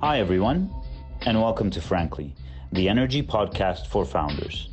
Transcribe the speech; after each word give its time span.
Hi, 0.00 0.20
everyone, 0.20 0.70
and 1.22 1.40
welcome 1.40 1.70
to 1.70 1.80
Frankly, 1.80 2.34
the 2.72 2.88
energy 2.88 3.22
podcast 3.22 3.88
for 3.88 4.04
founders. 4.04 4.70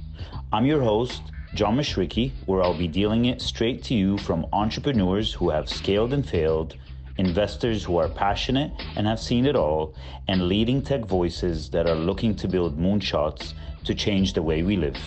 I'm 0.52 0.66
your 0.66 0.82
host, 0.82 1.24
John 1.56 1.76
Mashriki, 1.76 2.32
where 2.46 2.62
I'll 2.62 2.78
be 2.78 2.88
dealing 2.88 3.26
it 3.26 3.42
straight 3.42 3.84
to 3.84 3.96
you 3.96 4.18
from 4.18 4.46
entrepreneurs 4.54 5.34
who 5.34 5.50
have 5.50 5.68
scaled 5.68 6.14
and 6.14 6.28
failed, 6.28 6.78
investors 7.18 7.84
who 7.84 7.98
are 7.98 8.08
passionate 8.08 8.72
and 8.96 9.08
have 9.08 9.20
seen 9.20 9.46
it 9.46 9.56
all, 9.56 9.96
and 10.28 10.48
leading 10.48 10.82
tech 10.82 11.06
voices 11.06 11.70
that 11.72 11.88
are 11.88 11.96
looking 11.96 12.36
to 12.36 12.48
build 12.48 12.78
moonshots 12.78 13.54
to 13.84 13.96
change 13.96 14.34
the 14.34 14.44
way 14.44 14.62
we 14.62 14.78
live. 14.78 14.98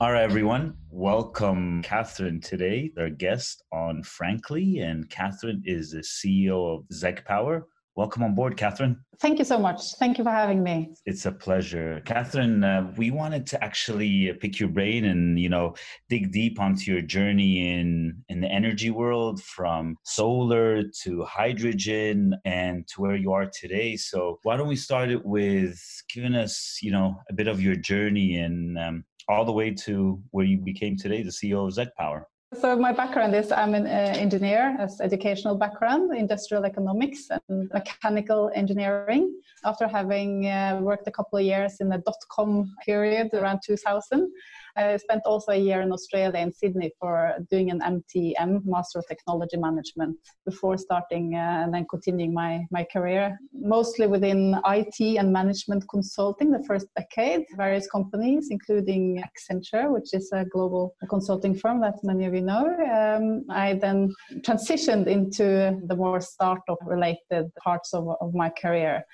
All 0.00 0.10
right, 0.10 0.24
everyone. 0.24 0.74
Welcome, 0.90 1.80
Catherine, 1.82 2.40
today, 2.40 2.90
our 2.98 3.10
guest 3.10 3.62
on 3.72 4.02
Frankly. 4.02 4.80
And 4.80 5.08
Catherine 5.08 5.62
is 5.64 5.92
the 5.92 5.98
CEO 5.98 6.76
of 6.78 6.84
Zeg 6.92 7.24
Power, 7.24 7.68
Welcome 7.96 8.24
on 8.24 8.34
board, 8.34 8.56
Catherine. 8.56 8.98
Thank 9.20 9.38
you 9.38 9.44
so 9.44 9.56
much. 9.56 9.94
Thank 10.00 10.18
you 10.18 10.24
for 10.24 10.30
having 10.30 10.64
me. 10.64 10.94
It's 11.06 11.26
a 11.26 11.32
pleasure, 11.32 12.02
Catherine. 12.04 12.64
Uh, 12.64 12.92
we 12.96 13.12
wanted 13.12 13.46
to 13.46 13.62
actually 13.62 14.32
pick 14.40 14.58
your 14.58 14.68
brain 14.68 15.04
and 15.04 15.38
you 15.38 15.48
know 15.48 15.76
dig 16.08 16.32
deep 16.32 16.58
onto 16.58 16.90
your 16.90 17.02
journey 17.02 17.72
in 17.72 18.20
in 18.28 18.40
the 18.40 18.48
energy 18.48 18.90
world, 18.90 19.40
from 19.44 19.96
solar 20.02 20.82
to 21.02 21.22
hydrogen, 21.22 22.34
and 22.44 22.84
to 22.88 23.00
where 23.00 23.14
you 23.14 23.32
are 23.32 23.46
today. 23.46 23.96
So 23.96 24.40
why 24.42 24.56
don't 24.56 24.66
we 24.66 24.74
start 24.74 25.10
it 25.10 25.24
with 25.24 25.80
giving 26.12 26.34
us 26.34 26.80
you 26.82 26.90
know 26.90 27.22
a 27.30 27.32
bit 27.32 27.46
of 27.46 27.62
your 27.62 27.76
journey 27.76 28.38
and 28.38 28.76
um, 28.76 29.04
all 29.28 29.44
the 29.44 29.52
way 29.52 29.70
to 29.70 30.20
where 30.32 30.44
you 30.44 30.58
became 30.58 30.96
today, 30.96 31.22
the 31.22 31.30
CEO 31.30 31.64
of 31.64 31.72
Zeg 31.72 31.94
Power. 31.96 32.26
So 32.60 32.76
my 32.76 32.92
background 32.92 33.34
is 33.34 33.50
I'm 33.50 33.74
an 33.74 33.86
uh, 33.86 34.14
engineer 34.16 34.76
as 34.78 35.00
educational 35.00 35.56
background, 35.56 36.16
industrial 36.16 36.64
economics 36.64 37.28
and 37.30 37.68
mechanical 37.72 38.50
engineering. 38.54 39.34
After 39.64 39.88
having 39.88 40.46
uh, 40.46 40.78
worked 40.80 41.08
a 41.08 41.10
couple 41.10 41.38
of 41.38 41.44
years 41.44 41.80
in 41.80 41.88
the 41.88 41.98
dot-com 41.98 42.74
period 42.84 43.30
around 43.32 43.60
2000, 43.66 44.30
I 44.76 44.96
spent 44.96 45.22
also 45.24 45.52
a 45.52 45.56
year 45.56 45.80
in 45.82 45.92
Australia 45.92 46.40
in 46.40 46.52
Sydney 46.52 46.90
for 46.98 47.34
doing 47.50 47.70
an 47.70 47.80
MTM, 47.80 48.62
Master 48.64 48.98
of 48.98 49.06
Technology 49.06 49.56
Management, 49.56 50.16
before 50.44 50.76
starting 50.76 51.34
uh, 51.34 51.62
and 51.64 51.72
then 51.72 51.86
continuing 51.88 52.34
my, 52.34 52.66
my 52.70 52.84
career, 52.92 53.38
mostly 53.52 54.06
within 54.06 54.58
IT 54.66 55.00
and 55.00 55.32
management 55.32 55.84
consulting 55.88 56.50
the 56.50 56.62
first 56.64 56.86
decade, 56.96 57.44
various 57.56 57.86
companies, 57.86 58.48
including 58.50 59.22
Accenture, 59.22 59.92
which 59.92 60.12
is 60.12 60.30
a 60.32 60.44
global 60.44 60.94
consulting 61.08 61.54
firm 61.54 61.80
that 61.80 61.94
many 62.02 62.24
of 62.24 62.34
you 62.34 62.42
know. 62.42 62.64
Um, 62.92 63.44
I 63.50 63.74
then 63.74 64.12
transitioned 64.40 65.06
into 65.06 65.78
the 65.86 65.94
more 65.94 66.20
startup 66.20 66.78
related 66.84 67.52
parts 67.62 67.94
of, 67.94 68.08
of 68.20 68.34
my 68.34 68.50
career. 68.50 69.04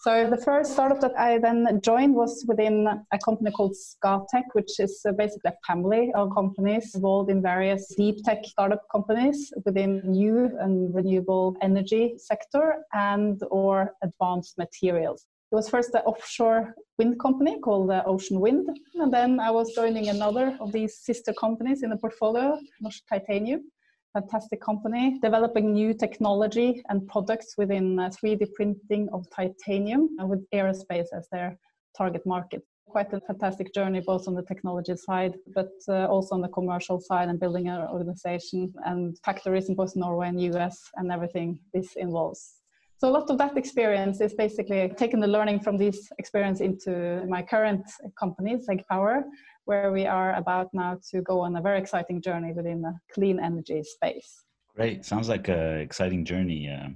So 0.00 0.28
the 0.28 0.36
first 0.36 0.72
startup 0.72 1.00
that 1.00 1.18
I 1.18 1.38
then 1.38 1.80
joined 1.82 2.14
was 2.14 2.44
within 2.46 2.86
a 3.12 3.18
company 3.24 3.50
called 3.50 3.74
Scatec, 3.74 4.44
which 4.52 4.78
is 4.78 5.05
basically 5.12 5.50
a 5.50 5.66
family 5.66 6.12
of 6.14 6.34
companies 6.34 6.94
involved 6.94 7.30
in 7.30 7.42
various 7.42 7.94
deep 7.94 8.24
tech 8.24 8.44
startup 8.44 8.82
companies 8.90 9.52
within 9.64 10.00
new 10.04 10.50
and 10.60 10.94
renewable 10.94 11.56
energy 11.62 12.14
sector 12.16 12.84
and 12.92 13.42
or 13.50 13.92
advanced 14.02 14.58
materials. 14.58 15.26
It 15.52 15.54
was 15.54 15.68
first 15.68 15.94
an 15.94 16.02
offshore 16.02 16.74
wind 16.98 17.20
company 17.20 17.60
called 17.60 17.90
uh, 17.90 18.02
Ocean 18.04 18.40
Wind, 18.40 18.68
and 18.94 19.12
then 19.12 19.38
I 19.38 19.50
was 19.50 19.74
joining 19.74 20.08
another 20.08 20.56
of 20.60 20.72
these 20.72 20.98
sister 20.98 21.32
companies 21.32 21.82
in 21.82 21.90
the 21.90 21.96
portfolio, 21.96 22.58
Norsk 22.84 23.02
Titanium. 23.08 23.70
Fantastic 24.12 24.62
company, 24.62 25.18
developing 25.20 25.74
new 25.74 25.92
technology 25.92 26.82
and 26.88 27.06
products 27.06 27.54
within 27.58 27.98
uh, 27.98 28.08
3D 28.08 28.54
printing 28.54 29.10
of 29.12 29.26
titanium 29.28 30.08
with 30.20 30.42
aerospace 30.54 31.08
as 31.12 31.28
their 31.30 31.58
target 31.94 32.24
market 32.24 32.62
quite 32.88 33.12
a 33.12 33.20
fantastic 33.20 33.74
journey, 33.74 34.00
both 34.00 34.28
on 34.28 34.34
the 34.34 34.42
technology 34.42 34.96
side, 34.96 35.34
but 35.54 35.72
uh, 35.88 36.06
also 36.06 36.34
on 36.34 36.40
the 36.40 36.48
commercial 36.48 37.00
side 37.00 37.28
and 37.28 37.38
building 37.38 37.68
an 37.68 37.80
organization 37.88 38.72
and 38.84 39.18
factories 39.24 39.68
in 39.68 39.74
both 39.74 39.96
Norway 39.96 40.28
and 40.28 40.40
US 40.54 40.90
and 40.94 41.10
everything 41.10 41.58
this 41.74 41.96
involves. 41.96 42.54
So 42.98 43.08
a 43.10 43.12
lot 43.12 43.28
of 43.28 43.36
that 43.38 43.58
experience 43.58 44.22
is 44.22 44.32
basically 44.32 44.90
taking 44.96 45.20
the 45.20 45.26
learning 45.26 45.60
from 45.60 45.76
this 45.76 46.08
experience 46.18 46.60
into 46.60 47.26
my 47.28 47.42
current 47.42 47.84
company, 48.18 48.56
Power, 48.88 49.24
where 49.66 49.92
we 49.92 50.06
are 50.06 50.34
about 50.34 50.72
now 50.72 50.98
to 51.10 51.20
go 51.20 51.40
on 51.40 51.56
a 51.56 51.60
very 51.60 51.78
exciting 51.78 52.22
journey 52.22 52.54
within 52.54 52.80
the 52.80 52.94
clean 53.12 53.38
energy 53.38 53.82
space. 53.82 54.44
Great. 54.74 55.04
Sounds 55.04 55.28
like 55.28 55.48
an 55.48 55.80
exciting 55.80 56.24
journey, 56.24 56.70
uh, 56.70 56.88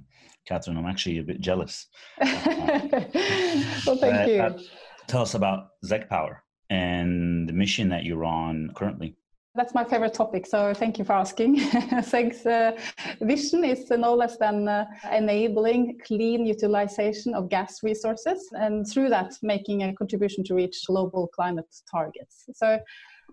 Catherine. 0.45 0.77
I'm 0.77 0.87
actually 0.87 1.19
a 1.19 1.23
bit 1.23 1.39
jealous. 1.39 1.87
well, 2.21 3.97
thank 3.97 4.15
uh, 4.15 4.25
you. 4.27 4.41
Uh, 4.41 4.59
tell 5.11 5.21
us 5.21 5.35
about 5.35 5.71
Zeg 5.85 6.07
Power 6.07 6.43
and 6.69 7.47
the 7.47 7.53
mission 7.53 7.89
that 7.89 8.05
you're 8.05 8.23
on 8.23 8.71
currently. 8.75 9.15
That's 9.53 9.73
my 9.73 9.83
favorite 9.83 10.13
topic, 10.13 10.45
so 10.45 10.73
thank 10.73 10.97
you 10.97 11.03
for 11.03 11.11
asking. 11.11 11.59
Zeg's 12.03 12.45
uh, 12.45 12.71
vision 13.19 13.65
is 13.65 13.89
no 13.89 14.13
less 14.13 14.37
than 14.37 14.69
uh, 14.69 14.85
enabling 15.11 15.99
clean 16.07 16.45
utilization 16.45 17.33
of 17.33 17.49
gas 17.49 17.83
resources 17.83 18.47
and 18.53 18.87
through 18.87 19.09
that 19.09 19.33
making 19.43 19.83
a 19.83 19.93
contribution 19.93 20.45
to 20.45 20.55
reach 20.55 20.77
global 20.87 21.27
climate 21.27 21.67
targets. 21.91 22.45
So 22.53 22.79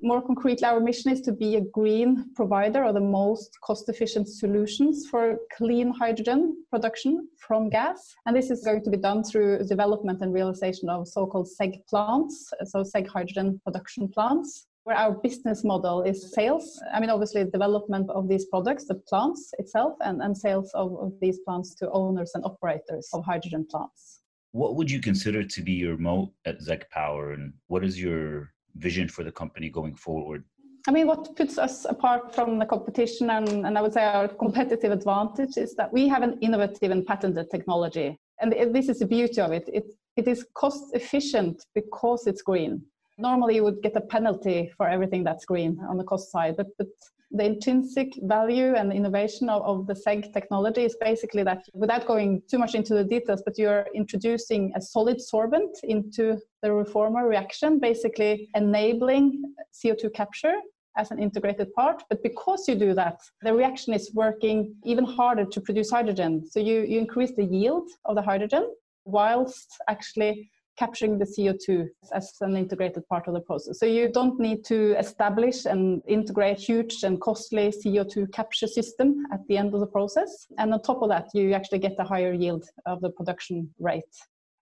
more 0.03 0.23
concretely, 0.23 0.65
our 0.65 0.81
mission 0.81 1.11
is 1.11 1.21
to 1.23 1.33
be 1.33 1.57
a 1.57 1.61
green 1.61 2.31
provider 2.35 2.85
of 2.85 2.95
the 2.95 3.01
most 3.01 3.59
cost 3.63 3.89
efficient 3.89 4.29
solutions 4.29 5.07
for 5.11 5.39
clean 5.57 5.93
hydrogen 5.93 6.65
production 6.71 7.29
from 7.37 7.69
gas. 7.69 8.15
And 8.27 8.37
this 8.37 8.51
is 8.51 8.65
going 8.65 8.85
to 8.85 8.91
be 8.91 8.97
done 8.97 9.25
through 9.25 9.65
development 9.67 10.21
and 10.21 10.33
realization 10.33 10.89
of 10.89 11.09
so 11.09 11.27
called 11.27 11.49
ZEG 11.49 11.87
plants, 11.89 12.53
so 12.65 12.83
ZEG 12.83 13.09
hydrogen 13.09 13.61
production 13.65 14.09
plants. 14.09 14.67
Where 14.85 14.97
our 14.97 15.13
business 15.13 15.65
model 15.65 16.03
is 16.03 16.33
sales. 16.33 16.81
I 16.95 17.01
mean, 17.01 17.11
obviously, 17.11 17.45
development 17.45 18.09
of 18.09 18.27
these 18.27 18.47
products, 18.47 18.87
the 18.87 18.95
plants 18.95 19.51
itself, 19.59 19.95
and, 20.01 20.23
and 20.23 20.35
sales 20.35 20.71
of, 20.73 20.97
of 20.99 21.13
these 21.21 21.41
plants 21.41 21.75
to 21.77 21.91
owners 21.91 22.31
and 22.35 22.43
operators 22.45 23.07
of 23.13 23.23
hydrogen 23.23 23.67
plants. 23.71 24.21
What 24.53 24.77
would 24.77 24.91
you 24.91 25.01
consider 25.01 25.45
to 25.45 25.63
be 25.63 25.73
your 25.73 25.99
moat 25.99 26.31
at 26.47 26.63
Zeg 26.63 26.89
Power, 26.89 27.33
and 27.33 27.53
what 27.67 27.85
is 27.85 28.01
your 28.01 28.51
vision 28.77 29.09
for 29.09 29.25
the 29.25 29.33
company 29.33 29.69
going 29.69 29.95
forward? 29.95 30.45
I 30.87 30.91
mean, 30.91 31.07
what 31.07 31.37
puts 31.37 31.59
us 31.59 31.85
apart 31.85 32.35
from 32.35 32.59
the 32.59 32.65
competition 32.65 33.31
and, 33.31 33.67
and 33.67 33.77
I 33.77 33.83
would 33.83 33.93
say 33.93 34.05
our 34.05 34.29
competitive 34.29 34.91
advantage 34.93 35.57
is 35.57 35.75
that 35.75 35.93
we 35.93 36.09
have 36.09 36.23
an 36.23 36.39
innovative 36.41 36.91
and 36.91 37.05
patented 37.05 37.51
technology. 37.51 38.19
And 38.41 38.53
this 38.75 38.89
is 38.89 39.01
the 39.01 39.07
beauty 39.07 39.41
of 39.41 39.53
it. 39.53 39.69
It, 39.73 39.85
it 40.17 40.29
is 40.29 40.47
cost 40.55 40.95
efficient 40.95 41.67
because 41.75 42.27
it's 42.27 42.43
green. 42.43 42.83
Normally, 43.19 43.57
you 43.57 43.65
would 43.65 43.83
get 43.83 43.97
a 43.97 44.01
penalty 44.01 44.73
for 44.77 44.89
everything 44.89 45.25
that's 45.25 45.45
green 45.45 45.79
on 45.89 45.99
the 45.99 46.05
cost 46.05 46.31
side, 46.31 46.57
but, 46.57 46.69
but 46.79 46.87
the 47.31 47.45
intrinsic 47.45 48.13
value 48.23 48.75
and 48.75 48.93
innovation 48.93 49.49
of, 49.49 49.63
of 49.63 49.87
the 49.87 49.95
ZEG 49.95 50.33
technology 50.33 50.85
is 50.85 50.97
basically 51.01 51.43
that 51.43 51.67
without 51.75 52.07
going 52.07 52.43
too 52.51 52.59
much 52.59 52.75
into 52.75 52.95
the 52.95 53.05
details, 53.05 53.43
but 53.45 53.59
you're 53.59 53.87
introducing 53.95 54.73
a 54.75 54.81
solid 54.81 55.19
sorbent 55.19 55.75
into 55.85 56.39
the 56.63 56.73
reformer 56.73 57.29
reaction, 57.29 57.79
basically 57.79 58.49
enabling 58.55 59.43
CO2 59.75 60.13
capture 60.15 60.55
as 60.97 61.11
an 61.11 61.19
integrated 61.19 61.73
part. 61.75 62.03
But 62.09 62.23
because 62.23 62.67
you 62.67 62.75
do 62.75 62.95
that, 62.95 63.21
the 63.43 63.53
reaction 63.53 63.93
is 63.93 64.11
working 64.15 64.75
even 64.85 65.05
harder 65.05 65.45
to 65.45 65.61
produce 65.61 65.91
hydrogen. 65.91 66.47
So 66.51 66.61
you, 66.61 66.81
you 66.81 66.99
increase 66.99 67.33
the 67.37 67.45
yield 67.45 67.89
of 68.07 68.17
the 68.17 68.23
hydrogen 68.23 68.75
whilst 69.05 69.77
actually 69.89 70.51
capturing 70.79 71.19
the 71.19 71.25
CO2 71.25 71.89
as 72.13 72.35
an 72.41 72.57
integrated 72.57 73.07
part 73.09 73.27
of 73.27 73.35
the 73.35 73.41
process. 73.41 73.81
So 73.81 73.87
you 73.87 74.11
don't 74.11 74.39
need 74.39 74.65
to 74.67 74.97
establish 74.99 75.67
and 75.67 76.01
integrate 76.07 76.59
huge 76.59 77.03
and 77.03 77.21
costly 77.21 77.69
CO2 77.71 78.33
capture 78.33 78.69
system 78.69 79.27
at 79.33 79.41
the 79.49 79.57
end 79.57 79.75
of 79.75 79.81
the 79.81 79.87
process. 79.87 80.47
And 80.57 80.73
on 80.73 80.81
top 80.83 81.03
of 81.03 81.09
that, 81.09 81.29
you 81.35 81.53
actually 81.53 81.81
get 81.81 81.97
a 81.99 82.05
higher 82.05 82.33
yield 82.33 82.65
of 82.87 83.01
the 83.01 83.11
production 83.11 83.69
rate. 83.81 84.15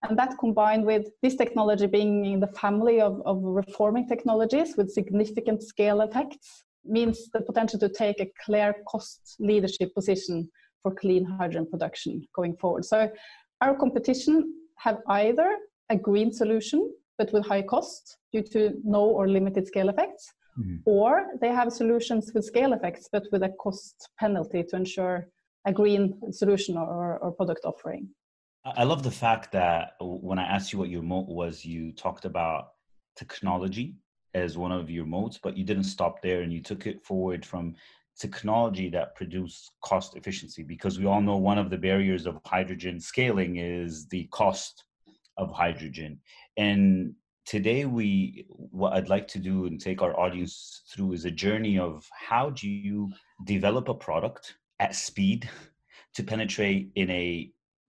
And 0.03 0.19
that 0.19 0.39
combined 0.39 0.87
with 0.87 1.07
this 1.23 1.37
technology 1.37 1.87
being 1.87 2.25
in 2.25 2.41
the 2.41 2.47
family 2.49 3.01
of, 3.01 3.21
of 3.27 3.39
reforming 3.43 4.09
technologies 4.09 4.77
with 4.77 4.91
significant 4.91 5.62
scale 5.62 6.01
effects 6.01 6.65
means 6.85 7.29
the 7.33 7.41
potential 7.41 7.79
to 7.81 7.89
take 7.89 8.21
a 8.21 8.31
clear 8.45 8.75
cost 8.89 9.37
leadership 9.41 9.93
position 9.95 10.49
for 10.83 10.95
clean 10.95 11.25
hydrogen 11.25 11.67
production 11.69 12.23
going 12.35 12.57
forward. 12.57 12.85
So 12.85 13.11
our 13.61 13.75
competition 13.77 14.55
have 14.77 14.99
either 15.09 15.57
a 15.91 15.97
green 15.97 16.33
solution, 16.33 16.93
but 17.19 17.33
with 17.33 17.47
high 17.47 17.62
cost 17.62 18.19
due 18.33 18.43
to 18.43 18.75
no 18.85 19.03
or 19.05 19.29
limited 19.29 19.67
scale 19.67 19.88
effects, 19.88 20.33
mm-hmm. 20.59 20.77
or 20.85 21.27
they 21.41 21.49
have 21.49 21.73
solutions 21.73 22.33
with 22.35 22.44
scale 22.44 22.73
effects, 22.73 23.09
but 23.12 23.25
with 23.33 23.43
a 23.43 23.50
cost 23.61 24.11
penalty 24.19 24.62
to 24.65 24.77
ensure 24.77 25.29
a 25.67 25.73
green 25.73 26.19
solution 26.31 26.77
or, 26.77 27.19
or 27.19 27.33
product 27.33 27.65
offering. 27.65 28.09
I 28.65 28.85
love 28.85 29.03
the 29.03 29.11
fact 29.11 29.53
that 29.53 29.93
when 30.00 30.38
I 30.38 30.44
asked 30.44 30.73
you 30.73 30.79
what 30.79 30.88
your 30.88 31.03
moat 31.03 31.29
was, 31.29 31.65
you 31.65 31.93
talked 31.93 32.25
about 32.25 32.71
technology 33.17 33.97
as 34.35 34.59
one 34.59 34.73
of 34.73 34.91
your 34.91 35.06
moats, 35.06 35.38
but 35.43 35.56
you 35.56 35.65
didn't 35.65 35.85
stop 35.85 36.21
there 36.21 36.43
and 36.43 36.53
you 36.53 36.61
took 36.61 36.87
it 36.87 37.05
forward 37.05 37.44
from 37.44 37.75
technology 38.19 38.88
that 38.91 39.15
produce 39.15 39.71
cost 39.85 40.17
efficiency 40.17 40.62
because 40.62 40.99
we 40.99 41.06
all 41.06 41.21
know 41.21 41.37
one 41.37 41.59
of 41.59 41.71
the 41.71 41.77
barriers 41.77 42.27
of 42.27 42.41
hydrogen 42.44 42.99
scaling 42.99 43.56
is 43.56 44.09
the 44.09 44.25
cost 44.33 44.85
of 45.37 45.50
hydrogen. 45.50 46.21
And 46.56 47.15
today 47.44 47.85
we 47.85 48.44
what 48.49 48.93
i'd 48.94 49.09
like 49.09 49.29
to 49.29 49.38
do 49.38 49.67
and 49.67 49.81
take 49.81 50.03
our 50.03 50.19
audience 50.19 50.83
through 50.91 51.12
is 51.12 51.25
a 51.25 51.31
journey 51.31 51.79
of 51.79 52.05
how 52.12 52.50
do 52.50 52.69
you 52.69 53.09
develop 53.44 53.88
a 53.88 53.94
product 53.94 54.56
at 54.81 54.97
speed 54.97 55.49
to 56.12 56.25
penetrate 56.25 56.91
in 56.97 57.09
a 57.09 57.49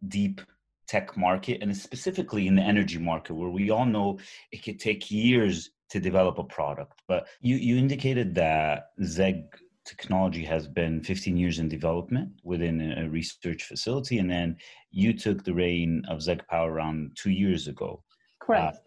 deep 0.10 0.42
tech 0.88 1.18
market 1.18 1.62
and 1.62 1.76
specifically 1.76 2.48
in 2.48 2.56
the 2.56 2.62
energy 2.62 2.98
market 2.98 3.34
where 3.34 3.50
we 3.50 3.70
all 3.70 3.86
know 3.86 4.20
it 4.52 4.64
could 4.64 4.80
take 4.80 5.12
years 5.12 5.72
to 5.90 6.00
develop 6.00 6.38
a 6.38 6.44
product. 6.44 7.02
But 7.08 7.28
you 7.42 7.56
you 7.56 7.78
indicated 7.78 8.36
that 8.36 8.92
zeg 9.04 9.44
technology 9.88 10.44
has 10.44 10.68
been 10.68 11.02
15 11.02 11.38
years 11.38 11.60
in 11.60 11.70
development 11.70 12.30
within 12.44 12.94
a 12.98 13.10
research 13.10 13.64
facility, 13.64 14.20
and 14.20 14.30
then 14.30 14.58
you 14.92 15.14
took 15.14 15.44
the 15.44 15.54
reign 15.54 16.04
of 16.10 16.22
Zeg 16.22 16.46
Power 16.48 16.72
around 16.72 17.12
two 17.16 17.32
years 17.32 17.68
ago. 17.68 18.04
Correct. 18.42 18.78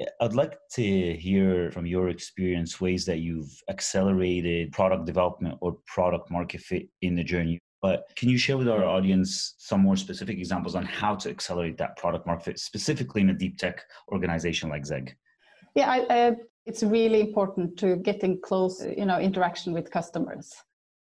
Uh, 0.00 0.04
I'd 0.20 0.34
like 0.34 0.58
to 0.72 1.14
hear 1.16 1.70
from 1.70 1.86
your 1.86 2.08
experience 2.08 2.80
ways 2.80 3.04
that 3.06 3.18
you've 3.18 3.52
accelerated 3.68 4.72
product 4.72 5.06
development 5.06 5.58
or 5.60 5.76
product 5.86 6.30
market 6.30 6.60
fit 6.60 6.88
in 7.02 7.14
the 7.14 7.24
journey. 7.24 7.58
But 7.80 8.04
can 8.16 8.28
you 8.28 8.38
share 8.38 8.56
with 8.56 8.68
our 8.68 8.84
audience 8.84 9.54
some 9.58 9.80
more 9.80 9.96
specific 9.96 10.38
examples 10.38 10.74
on 10.74 10.84
how 10.84 11.16
to 11.16 11.30
accelerate 11.30 11.78
that 11.78 11.96
product 11.96 12.26
market 12.26 12.44
fit, 12.44 12.58
specifically 12.58 13.20
in 13.20 13.30
a 13.30 13.34
deep 13.34 13.58
tech 13.58 13.82
organization 14.10 14.68
like 14.68 14.86
Zeg? 14.86 15.16
Yeah, 15.74 15.90
I, 15.90 16.00
uh, 16.00 16.34
it's 16.66 16.82
really 16.82 17.20
important 17.20 17.76
to 17.78 17.96
get 17.96 18.22
in 18.22 18.40
close 18.40 18.84
you 18.96 19.06
know 19.06 19.18
interaction 19.18 19.72
with 19.72 19.90
customers. 19.90 20.52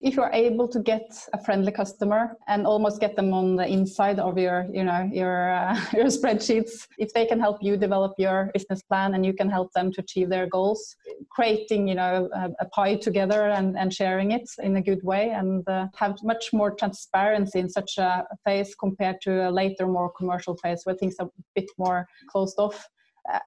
If 0.03 0.15
you're 0.15 0.31
able 0.33 0.67
to 0.69 0.79
get 0.79 1.11
a 1.31 1.43
friendly 1.43 1.71
customer 1.71 2.35
and 2.47 2.65
almost 2.65 2.99
get 2.99 3.15
them 3.15 3.35
on 3.35 3.55
the 3.55 3.67
inside 3.67 4.17
of 4.17 4.35
your 4.35 4.65
you 4.73 4.83
know 4.83 5.07
your 5.13 5.51
uh, 5.51 5.79
your 5.93 6.05
spreadsheets 6.05 6.87
if 6.97 7.13
they 7.13 7.27
can 7.27 7.39
help 7.39 7.61
you 7.61 7.77
develop 7.77 8.13
your 8.17 8.49
business 8.53 8.81
plan 8.81 9.13
and 9.13 9.23
you 9.23 9.33
can 9.33 9.47
help 9.47 9.71
them 9.73 9.91
to 9.91 10.01
achieve 10.01 10.29
their 10.29 10.47
goals 10.47 10.95
creating 11.29 11.87
you 11.87 11.93
know 11.93 12.27
a, 12.33 12.49
a 12.61 12.65
pie 12.69 12.95
together 12.95 13.49
and, 13.49 13.77
and 13.77 13.93
sharing 13.93 14.31
it 14.31 14.49
in 14.63 14.75
a 14.77 14.81
good 14.81 15.03
way 15.03 15.29
and 15.29 15.69
uh, 15.69 15.85
have 15.95 16.17
much 16.23 16.51
more 16.51 16.71
transparency 16.71 17.59
in 17.59 17.69
such 17.69 17.99
a 17.99 18.25
phase 18.43 18.73
compared 18.73 19.21
to 19.21 19.47
a 19.47 19.51
later 19.51 19.85
more 19.85 20.11
commercial 20.17 20.57
phase 20.57 20.81
where 20.83 20.95
things 20.95 21.15
are 21.19 21.27
a 21.27 21.43
bit 21.53 21.69
more 21.77 22.07
closed 22.31 22.57
off 22.57 22.87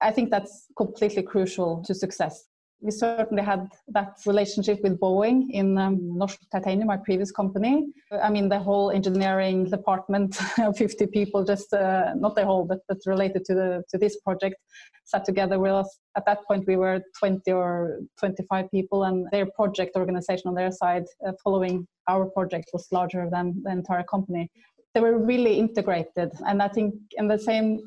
I 0.01 0.11
think 0.11 0.29
that's 0.31 0.67
completely 0.77 1.23
crucial 1.23 1.83
to 1.85 1.93
success. 1.93 2.45
We 2.81 2.91
certainly 2.91 3.41
had 3.41 3.69
that 3.87 4.17
relationship 4.25 4.81
with 4.83 4.99
Boeing 4.99 5.47
in 5.49 5.77
um, 5.77 5.97
Norsk 5.97 6.37
Titanium, 6.51 6.87
my 6.87 6.97
previous 6.97 7.31
company. 7.31 7.87
I 8.11 8.29
mean, 8.29 8.49
the 8.49 8.59
whole 8.59 8.91
engineering 8.91 9.69
department 9.69 10.35
50 10.77 11.07
people, 11.07 11.43
just 11.43 11.73
uh, 11.73 12.13
not 12.15 12.35
the 12.35 12.45
whole, 12.45 12.65
but, 12.65 12.79
but 12.87 12.97
related 13.05 13.45
to 13.45 13.55
the 13.55 13.83
to 13.89 13.97
this 13.97 14.19
project, 14.21 14.57
sat 15.05 15.25
together 15.25 15.57
with 15.57 15.71
us. 15.71 15.99
At 16.17 16.25
that 16.25 16.45
point, 16.47 16.67
we 16.67 16.75
were 16.75 17.01
20 17.17 17.49
or 17.51 18.01
25 18.19 18.69
people, 18.71 19.05
and 19.05 19.25
their 19.31 19.47
project 19.55 19.95
organization 19.95 20.49
on 20.49 20.55
their 20.55 20.71
side, 20.71 21.05
uh, 21.25 21.31
following 21.43 21.87
our 22.07 22.25
project, 22.25 22.69
was 22.73 22.87
larger 22.91 23.29
than 23.31 23.61
the 23.63 23.71
entire 23.71 24.03
company 24.03 24.49
they 24.93 25.01
were 25.01 25.17
really 25.17 25.59
integrated 25.59 26.31
and 26.47 26.63
i 26.63 26.69
think 26.69 26.95
in 27.17 27.27
the 27.27 27.37
same 27.37 27.81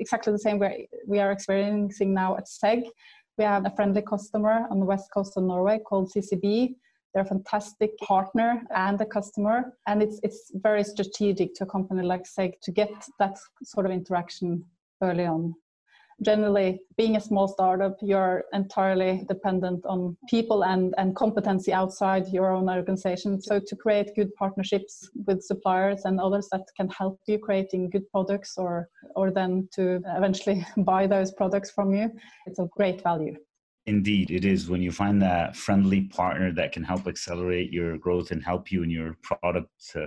exactly 0.00 0.32
the 0.32 0.38
same 0.38 0.58
way 0.58 0.88
we 1.06 1.18
are 1.20 1.30
experiencing 1.32 2.14
now 2.14 2.36
at 2.36 2.48
ZEG. 2.48 2.84
We 3.38 3.44
have 3.44 3.64
a 3.66 3.70
friendly 3.70 4.02
customer 4.02 4.66
on 4.70 4.80
the 4.80 4.86
west 4.86 5.08
coast 5.14 5.36
of 5.36 5.44
Norway 5.44 5.78
called 5.78 6.12
CCB. 6.12 6.74
They're 7.12 7.22
a 7.22 7.26
fantastic 7.26 7.96
partner 7.98 8.62
and 8.74 9.00
a 9.00 9.06
customer, 9.06 9.74
and 9.86 10.02
it's 10.02 10.20
it's 10.22 10.50
very 10.54 10.84
strategic 10.84 11.54
to 11.54 11.64
a 11.64 11.66
company 11.66 12.02
like 12.02 12.26
ZEG 12.26 12.60
to 12.62 12.70
get 12.70 12.92
that 13.18 13.38
sort 13.62 13.86
of 13.86 13.92
interaction 13.92 14.64
early 15.02 15.26
on 15.26 15.54
generally 16.22 16.80
being 16.96 17.16
a 17.16 17.20
small 17.20 17.48
startup 17.48 17.96
you're 18.02 18.44
entirely 18.52 19.24
dependent 19.28 19.84
on 19.86 20.16
people 20.28 20.64
and, 20.64 20.94
and 20.98 21.16
competency 21.16 21.72
outside 21.72 22.28
your 22.28 22.50
own 22.50 22.68
organization. 22.68 23.40
So 23.40 23.58
to 23.58 23.76
create 23.76 24.14
good 24.14 24.34
partnerships 24.34 25.08
with 25.26 25.42
suppliers 25.42 26.02
and 26.04 26.20
others 26.20 26.48
that 26.52 26.62
can 26.76 26.88
help 26.88 27.20
you 27.26 27.38
creating 27.38 27.90
good 27.90 28.08
products 28.10 28.54
or 28.56 28.88
or 29.16 29.30
then 29.30 29.68
to 29.74 30.02
eventually 30.16 30.64
buy 30.78 31.06
those 31.06 31.32
products 31.32 31.70
from 31.70 31.94
you 31.94 32.10
it's 32.46 32.58
of 32.58 32.70
great 32.70 33.02
value 33.02 33.36
Indeed, 33.86 34.30
it 34.30 34.44
is 34.44 34.68
when 34.68 34.82
you 34.82 34.92
find 34.92 35.20
that 35.22 35.56
friendly 35.56 36.02
partner 36.02 36.52
that 36.52 36.72
can 36.72 36.84
help 36.84 37.06
accelerate 37.06 37.72
your 37.72 37.96
growth 37.96 38.30
and 38.30 38.44
help 38.44 38.70
you 38.70 38.82
in 38.82 38.90
your 38.90 39.16
product 39.22 39.70
uh, 39.96 40.06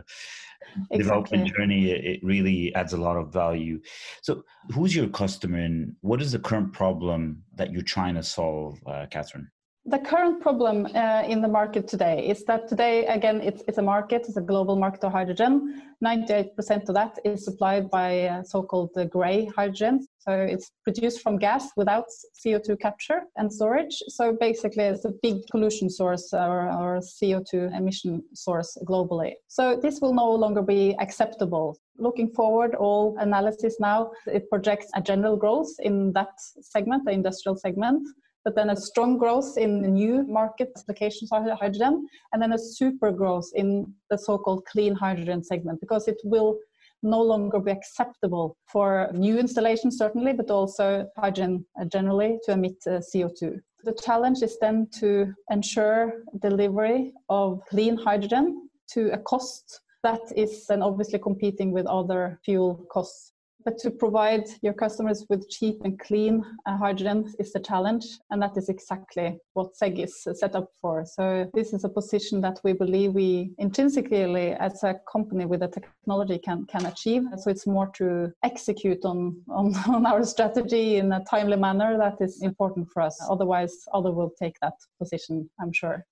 exactly. 0.91 0.97
development 0.97 1.47
journey. 1.47 1.91
It 1.91 2.23
really 2.23 2.73
adds 2.75 2.93
a 2.93 2.97
lot 2.97 3.17
of 3.17 3.33
value. 3.33 3.81
So, 4.21 4.43
who's 4.73 4.95
your 4.95 5.07
customer 5.07 5.57
and 5.57 5.95
what 6.01 6.21
is 6.21 6.31
the 6.31 6.39
current 6.39 6.71
problem 6.71 7.43
that 7.55 7.71
you're 7.71 7.81
trying 7.81 8.15
to 8.15 8.23
solve, 8.23 8.79
uh, 8.85 9.07
Catherine? 9.09 9.49
The 9.85 9.99
current 9.99 10.39
problem 10.41 10.85
uh, 10.85 11.23
in 11.27 11.41
the 11.41 11.49
market 11.49 11.89
today 11.89 12.25
is 12.29 12.45
that 12.45 12.69
today, 12.69 13.05
again, 13.07 13.41
it's, 13.41 13.63
it's 13.67 13.79
a 13.79 13.81
market, 13.81 14.25
it's 14.27 14.37
a 14.37 14.41
global 14.41 14.77
market 14.77 15.03
of 15.03 15.11
hydrogen. 15.11 15.81
98% 16.01 16.87
of 16.87 16.95
that 16.95 17.19
is 17.25 17.43
supplied 17.43 17.89
by 17.89 18.27
uh, 18.27 18.43
so 18.43 18.63
called 18.63 18.91
uh, 18.95 19.03
gray 19.03 19.45
hydrogen. 19.45 20.07
So 20.25 20.31
it's 20.31 20.71
produced 20.83 21.21
from 21.21 21.37
gas 21.37 21.69
without 21.75 22.05
CO2 22.39 22.79
capture 22.79 23.23
and 23.35 23.51
storage. 23.51 23.97
So 24.07 24.35
basically, 24.39 24.85
it's 24.85 25.05
a 25.05 25.13
big 25.21 25.45
pollution 25.51 25.89
source 25.89 26.33
or, 26.33 26.69
or 26.71 26.99
CO2 26.99 27.75
emission 27.77 28.23
source 28.33 28.77
globally. 28.85 29.33
So 29.47 29.75
this 29.75 29.99
will 29.99 30.13
no 30.13 30.31
longer 30.31 30.61
be 30.61 30.95
acceptable. 30.99 31.77
Looking 31.97 32.29
forward, 32.29 32.75
all 32.75 33.17
analysis 33.19 33.77
now, 33.79 34.11
it 34.25 34.49
projects 34.49 34.87
a 34.95 35.01
general 35.01 35.35
growth 35.35 35.71
in 35.79 36.13
that 36.13 36.33
segment, 36.61 37.05
the 37.05 37.11
industrial 37.11 37.57
segment 37.57 38.07
but 38.45 38.55
then 38.55 38.71
a 38.71 38.75
strong 38.75 39.17
growth 39.17 39.57
in 39.57 39.93
new 39.93 40.23
market 40.27 40.71
applications 40.77 41.31
of 41.31 41.45
hydrogen, 41.57 42.05
and 42.31 42.41
then 42.41 42.53
a 42.53 42.57
super 42.57 43.11
growth 43.11 43.49
in 43.55 43.93
the 44.09 44.17
so-called 44.17 44.65
clean 44.65 44.93
hydrogen 44.93 45.43
segment 45.43 45.79
because 45.79 46.07
it 46.07 46.17
will 46.23 46.57
no 47.03 47.21
longer 47.21 47.59
be 47.59 47.71
acceptable 47.71 48.57
for 48.65 49.09
new 49.13 49.37
installations, 49.37 49.97
certainly, 49.97 50.33
but 50.33 50.49
also 50.49 51.07
hydrogen 51.17 51.65
generally 51.91 52.39
to 52.45 52.53
emit 52.53 52.77
uh, 52.87 53.01
CO2. 53.13 53.59
The 53.83 53.93
challenge 54.01 54.41
is 54.41 54.57
then 54.59 54.87
to 54.99 55.33
ensure 55.51 56.23
delivery 56.41 57.13
of 57.29 57.61
clean 57.69 57.97
hydrogen 57.97 58.69
to 58.93 59.11
a 59.11 59.17
cost 59.17 59.81
that 60.03 60.21
is 60.35 60.65
then 60.67 60.81
obviously 60.81 61.17
competing 61.19 61.71
with 61.71 61.85
other 61.87 62.39
fuel 62.43 62.85
costs 62.91 63.32
but 63.65 63.77
to 63.79 63.91
provide 63.91 64.45
your 64.61 64.73
customers 64.73 65.25
with 65.29 65.49
cheap 65.49 65.81
and 65.83 65.99
clean 65.99 66.43
uh, 66.65 66.77
hydrogen 66.77 67.33
is 67.39 67.51
the 67.53 67.59
challenge, 67.59 68.05
and 68.29 68.41
that 68.41 68.57
is 68.57 68.69
exactly 68.69 69.37
what 69.53 69.75
ZEG 69.77 69.99
is 69.99 70.27
set 70.33 70.55
up 70.55 70.69
for. 70.81 71.05
So 71.05 71.49
this 71.53 71.73
is 71.73 71.83
a 71.83 71.89
position 71.89 72.41
that 72.41 72.59
we 72.63 72.73
believe 72.73 73.13
we 73.13 73.53
intrinsically, 73.57 74.51
as 74.53 74.83
a 74.83 74.95
company 75.11 75.45
with 75.45 75.61
the 75.61 75.67
technology, 75.67 76.39
can 76.39 76.65
can 76.65 76.85
achieve. 76.85 77.23
So 77.37 77.49
it's 77.49 77.67
more 77.67 77.89
to 77.95 78.31
execute 78.43 79.05
on 79.05 79.41
on, 79.49 79.75
on 79.87 80.05
our 80.05 80.23
strategy 80.23 80.97
in 80.97 81.11
a 81.11 81.23
timely 81.23 81.57
manner 81.57 81.97
that 81.97 82.17
is 82.19 82.41
important 82.41 82.89
for 82.91 83.01
us. 83.01 83.17
Otherwise, 83.29 83.73
other 83.93 84.11
will 84.11 84.31
take 84.39 84.59
that 84.61 84.75
position, 84.99 85.49
I'm 85.59 85.73
sure. 85.73 86.05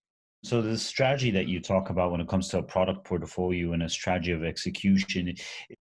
So 0.43 0.59
the 0.59 0.77
strategy 0.77 1.29
that 1.31 1.47
you 1.47 1.59
talk 1.59 1.91
about 1.91 2.11
when 2.11 2.19
it 2.19 2.27
comes 2.27 2.47
to 2.49 2.57
a 2.57 2.63
product 2.63 3.05
portfolio 3.05 3.73
and 3.73 3.83
a 3.83 3.89
strategy 3.89 4.31
of 4.31 4.43
execution, 4.43 5.35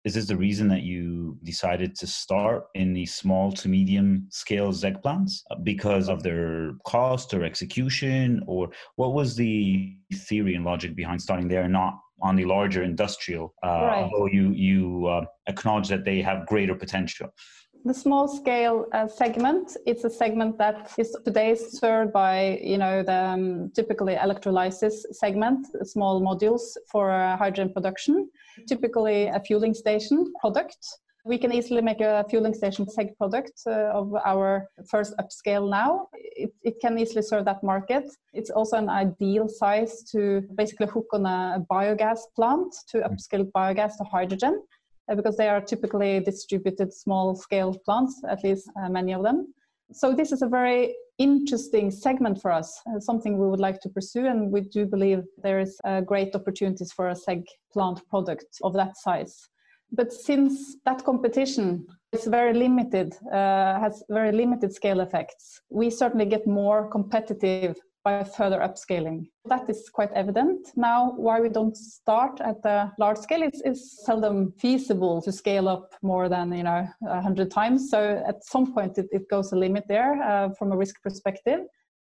is 0.04 0.14
this 0.14 0.28
the 0.28 0.36
reason 0.36 0.68
that 0.68 0.82
you 0.82 1.38
decided 1.44 1.96
to 1.96 2.08
start 2.08 2.66
in 2.76 2.94
the 2.94 3.06
small 3.06 3.54
to 3.54 3.70
medium 3.70 4.28
scale 4.32 4.74
Zeg 4.74 5.02
plants 5.02 5.46
uh, 5.50 5.56
because 5.64 6.10
of 6.10 6.24
their 6.24 6.74
cost 6.86 7.34
or 7.34 7.46
execution, 7.46 8.44
or 8.48 8.70
what 8.98 9.14
was 9.14 9.36
the 9.38 9.96
theory 10.14 10.56
and 10.56 10.66
logic 10.66 10.94
behind 10.94 11.22
starting 11.22 11.48
there 11.48 11.64
and 11.64 11.74
not 11.74 11.98
on 12.22 12.36
the 12.36 12.44
larger 12.44 12.84
industrial? 12.84 13.54
Uh, 13.64 13.68
right. 13.68 14.04
Although 14.04 14.28
you 14.28 14.52
you 14.52 15.08
uh, 15.08 15.26
acknowledge 15.48 15.88
that 15.88 16.04
they 16.04 16.22
have 16.22 16.46
greater 16.48 16.76
potential. 16.76 17.30
The 17.86 17.94
small 17.94 18.28
scale 18.28 18.88
uh, 18.92 19.08
segment, 19.08 19.78
it's 19.86 20.04
a 20.04 20.10
segment 20.10 20.58
that 20.58 20.92
is 20.98 21.16
today 21.24 21.56
served 21.56 22.12
by, 22.12 22.60
you 22.62 22.78
know, 22.78 23.04
the 23.04 23.14
um, 23.14 23.72
typically 23.74 24.16
electrolysis 24.16 25.06
segment, 25.14 25.66
small 25.88 26.22
modules 26.22 26.76
for 26.92 27.10
uh, 27.10 27.38
hydrogen 27.38 27.72
production, 27.72 28.30
typically 28.68 29.28
a 29.28 29.40
fueling 29.40 29.74
station 29.74 30.34
product. 30.42 30.78
We 31.24 31.38
can 31.38 31.54
easily 31.54 31.82
make 31.82 32.02
a 32.02 32.26
fueling 32.30 32.54
station 32.54 32.86
ZEG 32.90 33.16
product 33.18 33.62
uh, 33.66 33.92
of 33.94 34.14
our 34.26 34.68
first 34.90 35.14
upscale 35.18 35.70
now. 35.70 36.10
It, 36.14 36.52
it 36.64 36.76
can 36.82 37.00
easily 37.00 37.22
serve 37.22 37.46
that 37.46 37.64
market. 37.64 38.10
It's 38.34 38.50
also 38.50 38.76
an 38.76 38.90
ideal 38.90 39.48
size 39.48 40.04
to 40.12 40.42
basically 40.56 40.88
hook 40.88 41.08
on 41.14 41.26
a 41.26 41.66
biogas 41.72 42.20
plant 42.36 42.76
to 42.90 43.00
upscale 43.00 43.50
biogas 43.52 43.98
to 43.98 44.04
hydrogen 44.04 44.64
because 45.16 45.38
they 45.38 45.50
are 45.50 45.62
typically 45.62 46.20
distributed 46.20 46.94
small 46.94 47.36
scale 47.36 47.74
plants, 47.86 48.22
at 48.28 48.44
least 48.44 48.70
uh, 48.82 48.90
many 48.90 49.14
of 49.14 49.24
them. 49.24 49.54
So 49.92 50.14
this 50.14 50.32
is 50.32 50.42
a 50.42 50.48
very 50.48 50.96
interesting 51.18 51.92
segment 51.92 52.42
for 52.42 52.52
us, 52.52 52.80
uh, 52.88 53.00
something 53.00 53.38
we 53.38 53.48
would 53.48 53.60
like 53.60 53.82
to 53.82 53.90
pursue. 53.90 54.28
And 54.28 54.52
we 54.52 54.62
do 54.62 54.86
believe 54.86 55.24
there 55.42 55.60
is 55.60 55.80
uh, 55.84 56.02
great 56.02 56.36
opportunities 56.36 56.92
for 56.92 57.10
a 57.10 57.16
ZEG 57.16 57.46
plant 57.74 58.02
product 58.10 58.60
of 58.64 58.74
that 58.74 58.98
size. 58.98 59.50
But 59.92 60.14
since 60.14 60.76
that 60.86 61.04
competition 61.04 61.88
is 62.12 62.26
very 62.26 62.54
limited, 62.54 63.16
uh, 63.32 63.80
has 63.80 64.04
very 64.10 64.32
limited 64.32 64.74
scale 64.74 65.00
effects, 65.00 65.62
we 65.70 65.90
certainly 65.90 66.26
get 66.26 66.46
more 66.46 66.90
competitive 66.90 67.76
by 68.10 68.24
further 68.24 68.60
upscaling. 68.60 69.28
That 69.46 69.70
is 69.70 69.90
quite 69.90 70.12
evident. 70.14 70.62
Now, 70.76 71.14
why 71.16 71.40
we 71.40 71.50
don't 71.50 71.76
start 71.76 72.42
at 72.42 72.62
the 72.64 72.92
large 73.00 73.20
scale 73.20 73.44
is, 73.44 74.04
seldom 74.06 74.54
feasible 74.60 75.22
to 75.22 75.32
scale 75.32 75.68
up 75.68 75.94
more 76.02 76.30
than 76.30 76.52
you 76.60 76.64
know 76.64 76.88
100 77.00 77.52
times. 77.52 77.90
So 77.90 78.24
at 78.28 78.44
some 78.44 78.74
point, 78.74 78.98
it, 78.98 79.08
it 79.12 79.30
goes 79.30 79.52
a 79.52 79.56
limit 79.56 79.86
there 79.88 80.22
uh, 80.22 80.50
from 80.58 80.72
a 80.72 80.78
risk 80.78 80.96
perspective. 81.02 81.62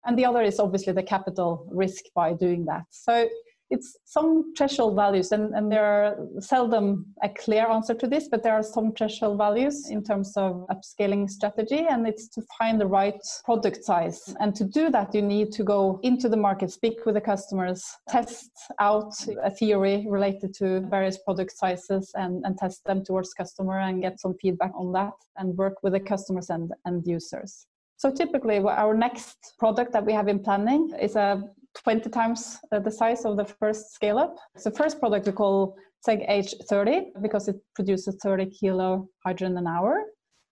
And 0.05 0.17
the 0.17 0.25
other 0.25 0.41
is 0.41 0.59
obviously 0.59 0.93
the 0.93 1.03
capital 1.03 1.65
risk 1.71 2.03
by 2.13 2.33
doing 2.33 2.65
that. 2.65 2.85
So 2.89 3.29
it's 3.69 3.97
some 4.05 4.53
threshold 4.55 4.95
values 4.95 5.31
and, 5.31 5.53
and 5.55 5.71
there 5.71 5.85
are 5.85 6.15
seldom 6.39 7.05
a 7.23 7.29
clear 7.29 7.67
answer 7.67 7.93
to 7.93 8.07
this 8.07 8.27
but 8.27 8.43
there 8.43 8.53
are 8.53 8.63
some 8.63 8.93
threshold 8.93 9.37
values 9.37 9.89
in 9.89 10.03
terms 10.03 10.33
of 10.37 10.65
upscaling 10.69 11.29
strategy 11.29 11.85
and 11.89 12.07
it's 12.07 12.27
to 12.27 12.41
find 12.57 12.79
the 12.79 12.85
right 12.85 13.19
product 13.43 13.83
size. 13.83 14.35
And 14.39 14.55
to 14.55 14.63
do 14.63 14.89
that 14.91 15.13
you 15.15 15.21
need 15.21 15.51
to 15.53 15.63
go 15.63 15.99
into 16.03 16.29
the 16.29 16.37
market 16.37 16.71
speak 16.71 17.05
with 17.05 17.15
the 17.15 17.21
customers 17.21 17.83
test 18.09 18.51
out 18.79 19.13
a 19.43 19.49
theory 19.49 20.05
related 20.09 20.53
to 20.55 20.81
various 20.81 21.17
product 21.17 21.57
sizes 21.57 22.11
and, 22.15 22.43
and 22.45 22.57
test 22.57 22.83
them 22.85 23.03
towards 23.03 23.33
customer 23.33 23.79
and 23.79 24.01
get 24.01 24.19
some 24.19 24.35
feedback 24.41 24.71
on 24.75 24.91
that 24.91 25.13
and 25.37 25.57
work 25.57 25.75
with 25.83 25.93
the 25.93 25.99
customers 25.99 26.49
and 26.49 26.71
end 26.85 27.03
users. 27.05 27.65
So 27.97 28.11
typically 28.11 28.57
our 28.59 28.93
next 28.93 29.53
product 29.57 29.93
that 29.93 30.05
we 30.05 30.13
have 30.13 30.27
in 30.27 30.39
planning 30.39 30.93
is 30.99 31.15
a 31.15 31.43
20 31.75 32.09
times 32.09 32.59
uh, 32.71 32.79
the 32.79 32.91
size 32.91 33.25
of 33.25 33.37
the 33.37 33.45
first 33.45 33.93
scale 33.93 34.17
up. 34.17 34.37
So 34.57 34.71
first 34.71 34.99
product 34.99 35.25
we 35.25 35.31
call 35.31 35.75
ZEG 36.05 36.27
H30 36.27 37.21
because 37.21 37.47
it 37.47 37.55
produces 37.75 38.17
30 38.21 38.47
kilo 38.47 39.07
hydrogen 39.25 39.57
an 39.57 39.67
hour. 39.67 40.03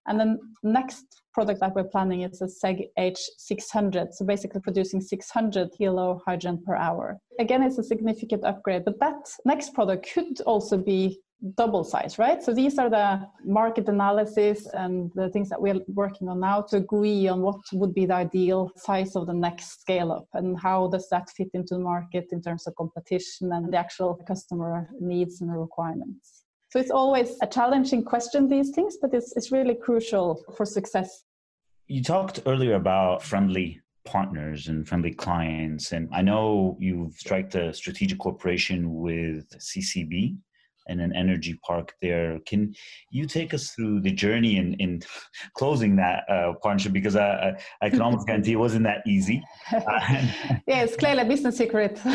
And 0.08 0.20
then 0.20 0.40
next 0.64 1.06
product 1.34 1.60
that 1.60 1.76
we're 1.76 1.84
planning 1.84 2.22
is 2.22 2.42
a 2.42 2.48
ZEG 2.48 2.88
H600, 2.98 4.14
so 4.14 4.26
basically 4.26 4.62
producing 4.62 5.00
600 5.00 5.70
kilo 5.78 6.22
hydrogen 6.26 6.62
per 6.66 6.76
hour. 6.76 7.20
Again, 7.40 7.62
it's 7.62 7.78
a 7.78 7.84
significant 7.84 8.44
upgrade, 8.44 8.84
but 8.84 9.00
that 9.00 9.30
next 9.46 9.74
product 9.74 10.10
could 10.12 10.42
also 10.42 10.78
be 10.78 11.20
double 11.56 11.84
size, 11.84 12.20
right? 12.20 12.44
So 12.44 12.54
these 12.54 12.78
are 12.78 12.90
the 12.90 13.28
market 13.44 13.90
analysis 13.90 14.68
and 14.74 15.12
the 15.16 15.30
things 15.30 15.50
that 15.50 15.62
we're 15.62 15.80
working 15.88 16.30
on 16.30 16.40
now 16.40 16.62
to 16.70 16.78
agree 16.78 17.28
on 17.28 17.42
what 17.42 17.60
would 17.74 17.94
be 17.94 18.06
the 18.06 18.14
ideal 18.14 18.72
size 18.76 19.16
of 19.16 19.28
the 19.28 19.34
next 19.34 19.82
scale 19.82 20.12
up 20.12 20.28
and 20.34 20.60
how 20.60 20.88
does 20.88 21.10
that 21.10 21.30
fit 21.32 21.50
into 21.54 21.76
the 21.76 21.80
market 21.80 22.28
in 22.32 22.42
terms 22.42 22.68
of 22.68 22.76
competition 22.76 23.52
and 23.54 23.74
the 23.74 23.78
actual 23.78 24.16
customer 24.28 24.90
needs 25.00 25.42
and 25.42 25.58
requirements. 25.60 26.44
So 26.70 26.80
it's 26.80 26.92
always 26.92 27.38
a 27.42 27.48
challenging 27.48 28.04
question, 28.04 28.48
these 28.48 28.70
things, 28.70 28.98
but 29.02 29.14
it's, 29.14 29.36
it's 29.36 29.52
really 29.52 29.76
crucial 29.76 30.44
for 30.56 30.66
success. 30.66 31.24
You 31.88 32.04
talked 32.04 32.42
earlier 32.46 32.76
about 32.76 33.24
friendly 33.24 33.82
partners 34.06 34.68
and 34.68 34.88
friendly 34.88 35.12
clients. 35.12 35.92
And 35.92 36.08
I 36.14 36.22
know 36.22 36.78
you've 36.80 37.14
struck 37.14 37.54
a 37.56 37.74
strategic 37.74 38.20
cooperation 38.20 38.96
with 38.96 39.50
CCB 39.60 40.38
and 40.88 41.02
an 41.02 41.16
energy 41.16 41.60
park 41.66 41.94
there. 42.02 42.40
Can 42.46 42.74
you 43.10 43.26
take 43.26 43.54
us 43.54 43.72
through 43.72 44.02
the 44.02 44.12
journey 44.12 44.58
in, 44.58 44.74
in 44.76 45.02
closing 45.56 45.96
that 45.98 46.24
uh, 46.30 46.54
partnership? 46.62 46.94
Because 46.94 47.16
I, 47.16 47.58
I, 47.82 47.90
can 47.90 48.02
almost 48.02 48.28
guarantee 48.28 48.54
it 48.54 48.58
wasn't 48.58 48.84
that 48.84 49.02
easy. 49.06 49.44
yeah, 49.72 50.84
it's 50.84 50.96
clearly 50.96 51.22
a 51.22 51.26
business 51.26 51.58
secret. 51.58 52.00
no, 52.06 52.14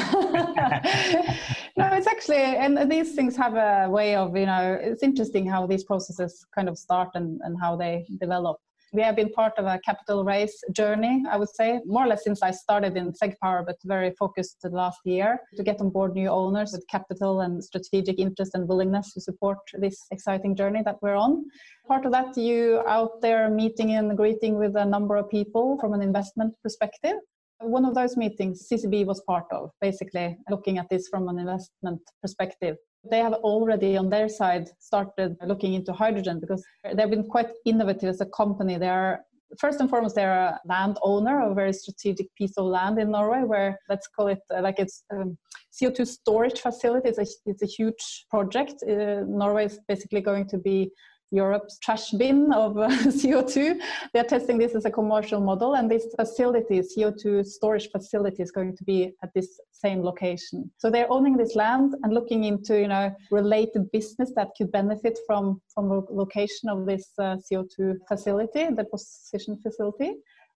it's 1.78 2.06
actually, 2.06 2.36
and 2.36 2.90
these 2.90 3.14
things 3.14 3.36
have 3.36 3.54
a 3.54 3.88
way 3.90 4.16
of, 4.16 4.36
you 4.36 4.46
know, 4.46 4.78
it's 4.80 5.02
interesting 5.02 5.46
how 5.46 5.66
these 5.66 5.84
processes 5.84 6.46
kind 6.54 6.68
of 6.68 6.78
start 6.78 7.10
and, 7.14 7.40
and 7.44 7.56
how 7.60 7.76
they 7.76 8.04
develop. 8.18 8.58
We 8.92 9.02
have 9.02 9.16
been 9.16 9.30
part 9.30 9.54
of 9.58 9.66
a 9.66 9.80
capital 9.84 10.24
raise 10.24 10.54
journey, 10.72 11.24
I 11.28 11.36
would 11.36 11.48
say, 11.48 11.80
more 11.86 12.04
or 12.04 12.06
less 12.06 12.24
since 12.24 12.42
I 12.42 12.52
started 12.52 12.96
in 12.96 13.12
ZEG 13.12 13.36
Power, 13.42 13.64
but 13.66 13.76
very 13.84 14.12
focused 14.18 14.58
the 14.62 14.70
last 14.70 15.00
year 15.04 15.40
to 15.56 15.62
get 15.62 15.80
on 15.80 15.90
board 15.90 16.14
new 16.14 16.28
owners 16.28 16.72
with 16.72 16.86
capital 16.88 17.40
and 17.40 17.62
strategic 17.62 18.18
interest 18.18 18.52
and 18.54 18.68
willingness 18.68 19.12
to 19.14 19.20
support 19.20 19.58
this 19.78 20.06
exciting 20.10 20.54
journey 20.54 20.82
that 20.84 20.96
we're 21.02 21.16
on. 21.16 21.44
Part 21.88 22.06
of 22.06 22.12
that, 22.12 22.36
you 22.36 22.82
out 22.86 23.20
there 23.20 23.50
meeting 23.50 23.92
and 23.92 24.16
greeting 24.16 24.56
with 24.56 24.76
a 24.76 24.84
number 24.84 25.16
of 25.16 25.28
people 25.30 25.78
from 25.80 25.92
an 25.92 26.02
investment 26.02 26.54
perspective. 26.62 27.16
One 27.60 27.84
of 27.84 27.94
those 27.94 28.16
meetings 28.16 28.68
CCB 28.70 29.06
was 29.06 29.22
part 29.22 29.46
of, 29.50 29.70
basically 29.80 30.36
looking 30.50 30.78
at 30.78 30.88
this 30.90 31.08
from 31.08 31.28
an 31.28 31.38
investment 31.38 32.02
perspective. 32.20 32.76
They 33.10 33.18
have 33.18 33.34
already 33.34 33.96
on 33.96 34.10
their 34.10 34.28
side 34.28 34.68
started 34.78 35.36
looking 35.44 35.74
into 35.74 35.92
hydrogen 35.92 36.40
because 36.40 36.64
they've 36.94 37.10
been 37.10 37.28
quite 37.28 37.48
innovative 37.64 38.08
as 38.08 38.20
a 38.20 38.26
company. 38.26 38.78
They 38.78 38.88
are 38.88 39.20
first 39.60 39.80
and 39.80 39.88
foremost 39.88 40.14
they're 40.14 40.32
a 40.32 40.60
landowner 40.64 41.42
of 41.42 41.52
a 41.52 41.54
very 41.54 41.72
strategic 41.72 42.34
piece 42.34 42.56
of 42.56 42.66
land 42.66 42.98
in 42.98 43.10
Norway 43.10 43.42
where 43.44 43.78
let's 43.88 44.08
call 44.08 44.28
it 44.28 44.40
uh, 44.54 44.60
like 44.60 44.78
it's 44.78 45.04
um, 45.12 45.38
CO2 45.72 46.06
storage 46.06 46.60
facility. 46.60 47.08
It's 47.08 47.18
a, 47.18 47.26
it's 47.50 47.62
a 47.62 47.66
huge 47.66 48.26
project. 48.30 48.82
Uh, 48.82 49.22
Norway 49.26 49.66
is 49.66 49.78
basically 49.88 50.20
going 50.20 50.48
to 50.48 50.58
be 50.58 50.90
Europe's 51.30 51.78
trash 51.80 52.10
bin 52.12 52.52
of 52.52 52.78
uh, 52.78 52.88
CO2. 53.20 53.78
They're 54.12 54.24
testing 54.24 54.58
this 54.58 54.74
as 54.74 54.84
a 54.84 54.90
commercial 54.90 55.40
model, 55.40 55.74
and 55.74 55.90
this 55.90 56.06
facility, 56.18 56.80
CO2 56.80 57.44
storage 57.44 57.90
facility, 57.90 58.42
is 58.42 58.52
going 58.52 58.76
to 58.76 58.84
be 58.84 59.12
at 59.22 59.30
this 59.34 59.60
same 59.84 60.02
location. 60.02 60.70
So 60.78 60.90
they're 60.90 61.10
owning 61.10 61.36
this 61.36 61.54
land 61.54 61.94
and 62.02 62.12
looking 62.12 62.44
into, 62.44 62.80
you 62.80 62.88
know, 62.88 63.14
related 63.30 63.90
business 63.92 64.32
that 64.36 64.48
could 64.56 64.72
benefit 64.72 65.18
from 65.26 65.60
from 65.74 65.88
the 65.88 66.02
location 66.10 66.68
of 66.68 66.86
this 66.86 67.10
uh, 67.18 67.36
CO2 67.46 67.96
facility, 68.08 68.68
the 68.70 68.84
position 68.84 69.58
facility. 69.62 70.14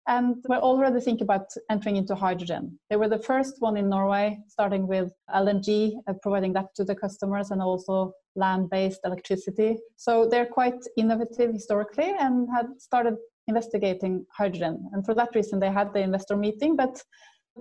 And 0.08 0.36
we're 0.48 0.56
already 0.56 1.00
thinking 1.00 1.24
about 1.24 1.46
entering 1.70 1.96
into 1.96 2.14
hydrogen. 2.14 2.78
They 2.88 2.96
were 2.96 3.08
the 3.08 3.22
first 3.22 3.56
one 3.58 3.76
in 3.76 3.88
Norway, 3.88 4.38
starting 4.48 4.86
with 4.86 5.12
LNG, 5.32 5.92
uh, 6.08 6.14
providing 6.22 6.52
that 6.54 6.74
to 6.76 6.84
the 6.84 6.94
customers, 6.94 7.50
and 7.50 7.60
also 7.60 8.12
land-based 8.34 9.00
electricity. 9.04 9.76
So 9.96 10.26
they're 10.26 10.46
quite 10.46 10.80
innovative 10.96 11.52
historically 11.52 12.12
and 12.18 12.48
had 12.54 12.66
started 12.78 13.16
investigating 13.46 14.24
hydrogen. 14.32 14.88
And 14.92 15.04
for 15.04 15.14
that 15.14 15.34
reason, 15.34 15.60
they 15.60 15.70
had 15.70 15.92
the 15.92 16.00
investor 16.00 16.36
meeting, 16.36 16.76
but 16.76 17.02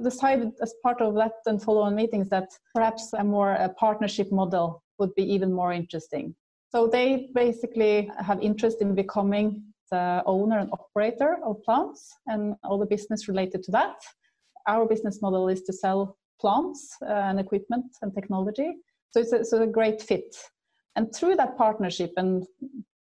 decided 0.03 0.51
as 0.61 0.73
part 0.83 1.01
of 1.01 1.15
that 1.15 1.33
and 1.45 1.61
follow-on 1.61 1.95
meetings 1.95 2.29
that 2.29 2.49
perhaps 2.73 3.13
a 3.13 3.23
more 3.23 3.53
a 3.53 3.69
partnership 3.69 4.31
model 4.31 4.83
would 4.97 5.13
be 5.15 5.23
even 5.23 5.51
more 5.51 5.73
interesting. 5.73 6.35
So 6.71 6.87
they 6.87 7.29
basically 7.33 8.11
have 8.19 8.41
interest 8.41 8.81
in 8.81 8.93
becoming 8.95 9.63
the 9.91 10.21
owner 10.25 10.59
and 10.59 10.69
operator 10.71 11.39
of 11.43 11.63
plants 11.63 12.15
and 12.27 12.55
all 12.63 12.77
the 12.77 12.85
business 12.85 13.27
related 13.27 13.63
to 13.63 13.71
that. 13.71 13.95
Our 14.67 14.85
business 14.85 15.21
model 15.21 15.49
is 15.49 15.63
to 15.63 15.73
sell 15.73 16.17
plants 16.39 16.95
uh, 17.01 17.11
and 17.11 17.39
equipment 17.39 17.85
and 18.01 18.13
technology. 18.13 18.77
So 19.11 19.19
it's 19.21 19.33
a, 19.33 19.37
it's 19.37 19.53
a 19.53 19.65
great 19.65 20.01
fit. 20.01 20.35
And 20.95 21.13
through 21.15 21.35
that 21.37 21.57
partnership 21.57 22.11
and 22.17 22.45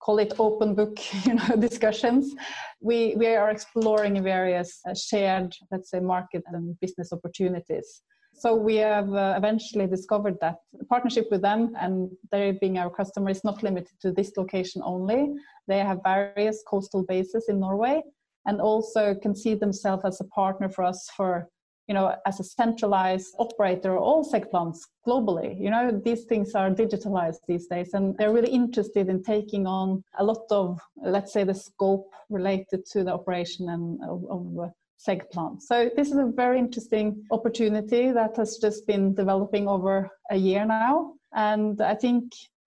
call 0.04 0.20
it 0.20 0.34
open 0.38 0.76
book 0.76 1.00
you 1.26 1.36
know 1.36 1.56
discussions. 1.60 2.36
We 2.82 3.16
we 3.18 3.28
are 3.28 3.50
exploring 3.50 4.22
various 4.24 4.80
uh, 4.88 4.94
shared 4.94 5.56
let's 5.72 5.90
say 5.90 6.00
market 6.00 6.44
and 6.48 6.80
business 6.80 7.14
opportunities. 7.14 8.02
So 8.36 8.56
we 8.56 8.78
have 8.78 9.14
uh, 9.14 9.36
eventually 9.38 9.88
discovered 9.88 10.38
that 10.42 10.58
partnership 10.90 11.28
with 11.30 11.42
them 11.42 11.76
and 11.80 12.10
they 12.32 12.58
being 12.60 12.78
our 12.80 12.90
customer 12.90 13.30
is 13.30 13.44
not 13.44 13.62
limited 13.64 13.96
to 14.02 14.12
this 14.12 14.32
location 14.36 14.82
only. 14.84 15.34
They 15.68 15.80
have 15.80 16.00
various 16.04 16.64
coastal 16.68 17.04
bases 17.04 17.46
in 17.48 17.60
norway 17.60 18.02
and 18.46 18.60
also 18.60 19.16
can 19.16 19.36
see 19.36 19.54
themselves 19.54 20.04
as 20.04 20.20
a 20.20 20.26
partner 20.26 20.68
for 20.68 20.84
us 20.84 21.10
for 21.16 21.48
you 21.88 21.94
know, 21.94 22.16
as 22.26 22.40
a 22.40 22.44
centralized 22.44 23.34
operator, 23.40 23.96
of 23.96 24.04
all 24.04 24.24
ZEG 24.24 24.50
plants 24.50 24.88
globally. 25.06 25.60
You 25.60 25.70
know, 25.70 26.02
these 26.04 26.24
things 26.24 26.56
are 26.56 26.70
digitalized 26.70 27.40
these 27.48 27.68
days, 27.68 27.94
and 27.94 28.18
they're 28.18 28.34
really 28.34 28.52
interested 28.52 29.10
in 29.10 29.24
taking 29.24 29.68
on 29.68 30.04
a 30.18 30.24
lot 30.24 30.46
of, 30.50 30.80
let's 31.04 31.34
say, 31.34 31.44
the 31.44 31.54
scope 31.54 32.10
related 32.30 32.86
to 32.92 33.04
the 33.04 33.14
operation 33.14 33.70
and 33.70 34.00
of, 34.04 34.24
of 34.30 34.72
ZEG 35.02 35.30
plants. 35.32 35.68
So 35.68 35.90
this 35.96 36.10
is 36.10 36.18
a 36.18 36.32
very 36.34 36.58
interesting 36.58 37.26
opportunity 37.32 38.12
that 38.12 38.38
has 38.38 38.58
just 38.58 38.88
been 38.88 39.14
developing 39.14 39.68
over 39.68 40.10
a 40.32 40.38
year 40.38 40.66
now, 40.66 41.14
and 41.34 41.82
I 41.82 41.96
think 41.96 42.32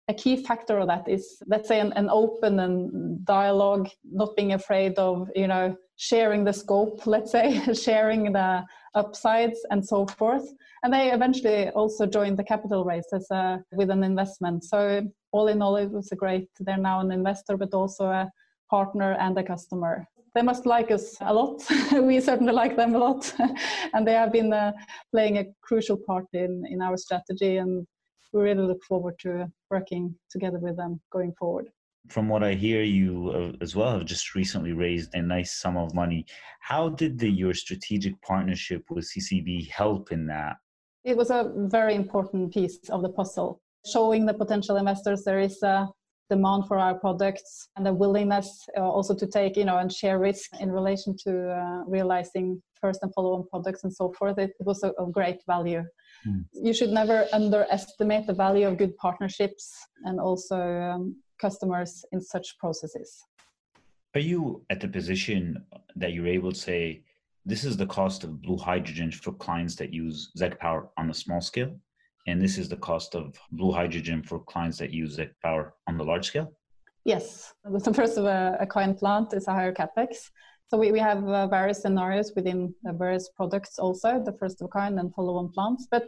a 0.09 0.15
key 0.15 0.37
factor 0.37 0.79
of 0.79 0.89
that 0.89 1.09
is 1.09 1.41
let's 1.47 1.69
say 1.69 1.79
an, 1.79 1.93
an, 1.93 2.09
open 2.11 2.59
and 2.59 3.25
dialogue 3.25 3.89
not 4.05 4.35
being 4.35 4.53
afraid 4.55 4.95
of 4.99 5.31
you 5.37 5.47
know 5.47 5.77
sharing 6.01 6.45
the 6.45 6.53
scope 6.53 7.07
let's 7.07 7.31
say 7.31 7.61
sharing 7.75 8.33
the 8.33 8.65
upsides 8.95 9.59
and 9.71 9.85
so 9.85 10.07
forth 10.07 10.49
and 10.83 10.95
they 10.95 11.13
eventually 11.13 11.69
also 11.71 12.07
joined 12.07 12.39
the 12.39 12.45
capital 12.53 12.87
raise 12.87 13.13
as 13.13 13.31
a, 13.31 13.63
with 13.73 13.91
an 13.91 14.03
investment 14.03 14.65
so 14.65 15.03
all 15.33 15.49
in 15.49 15.61
all 15.61 15.77
it 15.77 15.91
was 15.91 16.11
a 16.11 16.17
great 16.17 16.49
they're 16.61 16.79
now 16.79 17.01
an 17.01 17.13
investor 17.13 17.55
but 17.55 17.75
also 17.75 18.07
a 18.07 18.31
partner 18.71 19.13
and 19.21 19.37
a 19.37 19.43
customer 19.43 20.07
they 20.35 20.43
must 20.43 20.65
like 20.65 20.91
us 20.93 21.17
a 21.21 21.35
lot. 21.35 21.61
we 21.93 22.21
certainly 22.21 22.53
like 22.53 22.77
them 22.77 22.95
a 22.95 22.99
lot, 22.99 23.35
and 23.95 24.07
they 24.07 24.13
have 24.13 24.31
been 24.31 24.53
uh, 24.53 24.71
playing 25.11 25.39
a 25.39 25.47
crucial 25.61 25.97
part 25.97 26.27
in 26.33 26.63
in 26.71 26.81
our 26.81 26.97
strategy. 26.97 27.57
And 27.57 27.85
we 28.33 28.43
really 28.43 28.65
look 28.65 28.85
forward 28.85 29.19
to 29.23 29.51
working 29.73 30.15
together 30.31 30.61
with 30.61 30.77
them 30.77 31.01
going 31.11 31.33
forward. 31.33 31.69
From 32.11 32.29
what 32.29 32.43
I 32.43 32.55
hear, 32.55 32.83
you 32.83 33.31
uh, 33.31 33.65
as 33.65 33.77
well 33.77 33.93
have 33.93 34.05
just 34.05 34.35
recently 34.35 34.73
raised 34.73 35.15
a 35.15 35.23
nice 35.23 35.61
sum 35.61 35.77
of 35.77 35.95
money. 35.95 36.27
How 36.61 36.89
did 36.89 37.19
the, 37.19 37.31
your 37.31 37.55
strategic 37.55 38.21
partnership 38.23 38.83
with 38.91 39.09
CCB 39.09 39.71
help 39.71 40.11
in 40.11 40.27
that? 40.27 40.57
It 41.05 41.17
was 41.17 41.31
a 41.31 41.53
very 41.57 41.95
important 41.95 42.53
piece 42.53 42.79
of 42.91 43.03
the 43.03 43.11
puzzle, 43.11 43.63
showing 43.87 44.27
the 44.27 44.35
potential 44.35 44.77
investors 44.77 45.23
there 45.25 45.39
is 45.39 45.63
a 45.63 45.89
demand 46.31 46.67
for 46.67 46.79
our 46.79 46.95
products 46.95 47.69
and 47.77 47.85
the 47.85 47.93
willingness 47.93 48.69
uh, 48.77 48.81
also 48.81 49.15
to 49.15 49.27
take 49.27 49.57
you 49.57 49.65
know 49.65 49.79
and 49.79 49.93
share 49.93 50.19
risk 50.19 50.49
in 50.61 50.71
relation 50.71 51.17
to 51.25 51.51
uh, 51.51 51.83
realizing 51.87 52.63
first 52.81 53.01
and 53.03 53.13
follow-on 53.15 53.45
products 53.49 53.83
and 53.83 53.93
so 53.93 54.13
forth 54.17 54.39
it, 54.39 54.53
was 54.61 54.83
a, 54.85 54.91
of 54.93 55.11
great 55.13 55.41
value 55.47 55.83
mm. 56.27 56.45
you 56.53 56.73
should 56.73 56.91
never 56.91 57.27
underestimate 57.33 58.27
the 58.29 58.33
value 58.33 58.67
of 58.69 58.79
good 58.79 58.97
partnerships 58.97 59.75
and 60.05 60.21
also 60.21 60.57
um, 60.57 61.17
customers 61.41 62.05
in 62.13 62.21
such 62.21 62.59
processes 62.59 63.25
are 64.15 64.27
you 64.33 64.65
at 64.71 64.81
the 64.81 64.89
position 64.89 65.43
that 65.97 66.13
you're 66.13 66.35
able 66.39 66.53
to 66.53 66.59
say 66.59 67.03
this 67.47 67.65
is 67.65 67.77
the 67.77 67.87
cost 67.87 68.25
of 68.25 68.43
blue 68.43 68.59
hydrogen 68.59 69.11
for 69.11 69.33
clients 69.33 69.75
that 69.77 69.93
use 69.93 70.31
zeg 70.37 70.59
power 70.59 70.89
on 70.99 71.11
a 71.11 71.15
small 71.15 71.41
scale 71.41 71.73
and 72.27 72.41
this 72.41 72.59
is 72.59 72.69
the 72.69 72.77
cost 72.77 73.15
of 73.15 73.39
blue 73.53 73.73
hydrogen 73.73 74.23
for 74.23 74.39
clients 74.41 74.79
that 74.79 74.91
use 74.91 75.17
ZEG 75.17 75.33
power 75.43 75.75
on 75.87 75.97
the 75.97 76.05
large 76.05 76.27
scale? 76.27 76.53
Yes. 77.05 77.55
The 77.65 77.95
first 78.01 78.19
of 78.19 78.25
a, 78.25 78.57
a 78.61 78.67
kind 78.67 78.97
plant 78.97 79.33
is 79.33 79.49
a 79.49 79.53
higher 79.53 79.73
capex. 79.73 80.31
So 80.69 80.79
we, 80.79 80.93
we 80.93 81.01
have 81.01 81.27
uh, 81.27 81.49
various 81.49 81.83
scenarios 81.83 82.33
within 82.37 82.75
the 82.83 82.93
various 82.93 83.29
products 83.35 83.79
also, 83.79 84.23
the 84.23 84.33
first 84.35 84.61
of 84.61 84.67
a 84.67 84.69
kind 84.69 85.01
and 85.01 85.13
follow-on 85.15 85.49
plants. 85.49 85.89
But 85.91 86.07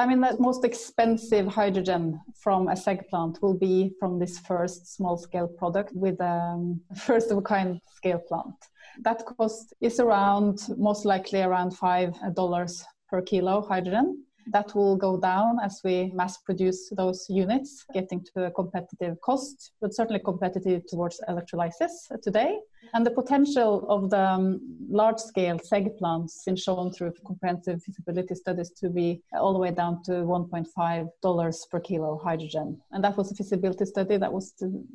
I 0.00 0.06
mean, 0.06 0.20
the 0.20 0.36
most 0.38 0.64
expensive 0.64 1.48
hydrogen 1.48 2.20
from 2.36 2.68
a 2.68 2.76
ZEG 2.76 3.08
plant 3.08 3.42
will 3.42 3.54
be 3.54 3.92
from 3.98 4.20
this 4.20 4.38
first 4.38 4.94
small-scale 4.94 5.48
product 5.48 5.92
with 5.92 6.20
a 6.20 6.52
um, 6.54 6.80
first 6.96 7.32
of 7.32 7.38
a 7.38 7.42
kind 7.42 7.80
scale 7.96 8.20
plant. 8.20 8.54
That 9.02 9.26
cost 9.26 9.74
is 9.80 9.98
around, 9.98 10.60
most 10.76 11.04
likely 11.04 11.42
around 11.42 11.72
$5 11.72 12.84
per 13.08 13.22
kilo 13.22 13.62
hydrogen. 13.62 14.24
That 14.50 14.74
will 14.74 14.96
go 14.96 15.18
down 15.18 15.58
as 15.62 15.80
we 15.84 16.10
mass 16.14 16.38
produce 16.38 16.90
those 16.90 17.26
units, 17.28 17.84
getting 17.92 18.24
to 18.34 18.44
a 18.44 18.50
competitive 18.50 19.20
cost, 19.20 19.72
but 19.80 19.94
certainly 19.94 20.20
competitive 20.20 20.86
towards 20.86 21.20
electrolysis 21.28 22.08
today. 22.22 22.58
And 22.94 23.04
the 23.04 23.10
potential 23.10 23.86
of 23.88 24.10
the 24.10 24.20
um, 24.20 24.60
large 24.88 25.18
scale 25.18 25.58
ZEG 25.58 25.98
plants 25.98 26.46
is 26.46 26.62
shown 26.62 26.92
through 26.92 27.12
comprehensive 27.26 27.82
feasibility 27.82 28.34
studies 28.34 28.70
to 28.80 28.88
be 28.88 29.22
all 29.32 29.52
the 29.52 29.58
way 29.58 29.70
down 29.70 30.02
to 30.04 30.12
$1.5 30.12 31.70
per 31.70 31.80
kilo 31.80 32.20
hydrogen. 32.22 32.80
And 32.92 33.04
that 33.04 33.16
was 33.16 33.30
a 33.30 33.34
feasibility 33.34 33.84
study 33.84 34.16
that 34.16 34.32
was 34.32 34.52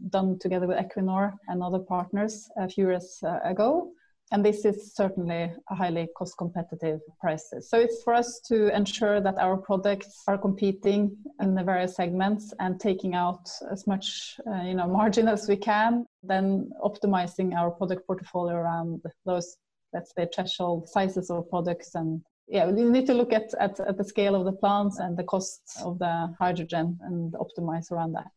done 0.10 0.40
together 0.40 0.68
with 0.68 0.78
Equinor 0.78 1.34
and 1.48 1.62
other 1.62 1.80
partners 1.80 2.50
a 2.58 2.68
few 2.68 2.88
years 2.88 3.20
uh, 3.24 3.40
ago 3.44 3.92
and 4.32 4.44
this 4.44 4.65
is 4.65 4.96
certainly 4.96 5.51
a 5.70 5.75
highly 5.75 6.08
cost 6.18 6.38
competitive 6.38 7.00
prices. 7.20 7.70
So 7.70 7.80
it's 7.80 8.01
for 8.03 8.13
us 8.13 8.39
to 8.48 8.75
ensure 8.75 9.22
that 9.22 9.38
our 9.38 9.58
products 9.58 10.24
are 10.27 10.38
competing 10.38 11.15
in 11.42 11.53
the 11.53 11.63
various 11.63 11.96
segments 11.96 12.53
and 12.60 12.80
taking 12.80 13.13
out 13.13 13.50
as 13.72 13.86
much 13.86 14.39
uh, 14.48 14.63
you 14.63 14.75
know 14.75 14.88
margin 14.88 15.27
as 15.27 15.48
we 15.48 15.58
can, 15.58 16.06
then 16.24 16.72
optimizing 16.84 17.53
our 17.53 17.72
product 17.72 18.08
portfolio 18.08 18.56
around 18.56 19.01
those 19.25 19.58
let's 19.94 20.12
say 20.15 20.27
threshold 20.34 20.89
sizes 20.89 21.30
of 21.30 21.48
products 21.50 21.94
and 21.94 22.22
yeah, 22.48 22.70
we 22.70 22.84
need 22.84 23.06
to 23.08 23.13
look 23.13 23.32
at, 23.32 23.53
at, 23.60 23.80
at 23.80 23.98
the 23.98 24.03
scale 24.03 24.36
of 24.36 24.46
the 24.46 24.51
plants 24.51 25.00
and 25.00 25.18
the 25.18 25.24
costs 25.24 25.82
of 25.82 25.98
the 26.00 26.34
hydrogen 26.39 27.00
and 27.03 27.34
optimize 27.34 27.92
around 27.92 28.13
that. 28.13 28.32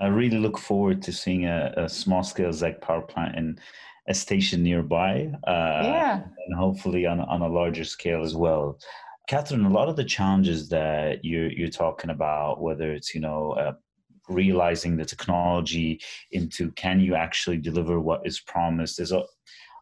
I 0.00 0.06
really 0.06 0.38
look 0.38 0.58
forward 0.58 1.02
to 1.02 1.12
seeing 1.12 1.46
a, 1.46 1.72
a 1.76 1.88
small 1.88 2.22
scale 2.22 2.52
ZEG 2.52 2.80
power 2.80 3.02
plant 3.02 3.36
in 3.36 3.58
a 4.08 4.14
station 4.14 4.62
nearby. 4.62 5.32
Uh, 5.46 5.80
yeah. 5.82 6.22
And 6.46 6.56
hopefully 6.56 7.06
on, 7.06 7.20
on 7.20 7.42
a 7.42 7.48
larger 7.48 7.84
scale 7.84 8.22
as 8.22 8.34
well. 8.34 8.78
Catherine, 9.28 9.64
a 9.64 9.70
lot 9.70 9.88
of 9.88 9.96
the 9.96 10.04
challenges 10.04 10.68
that 10.68 11.24
you're, 11.24 11.50
you're 11.50 11.68
talking 11.68 12.10
about, 12.10 12.60
whether 12.60 12.92
it's, 12.92 13.14
you 13.14 13.20
know, 13.20 13.52
uh, 13.52 13.72
realizing 14.28 14.96
the 14.96 15.04
technology 15.04 16.00
into 16.32 16.70
can 16.72 17.00
you 17.00 17.14
actually 17.14 17.58
deliver 17.58 18.00
what 18.00 18.26
is 18.26 18.40
promised, 18.40 19.00
is 19.00 19.12
a, 19.12 19.22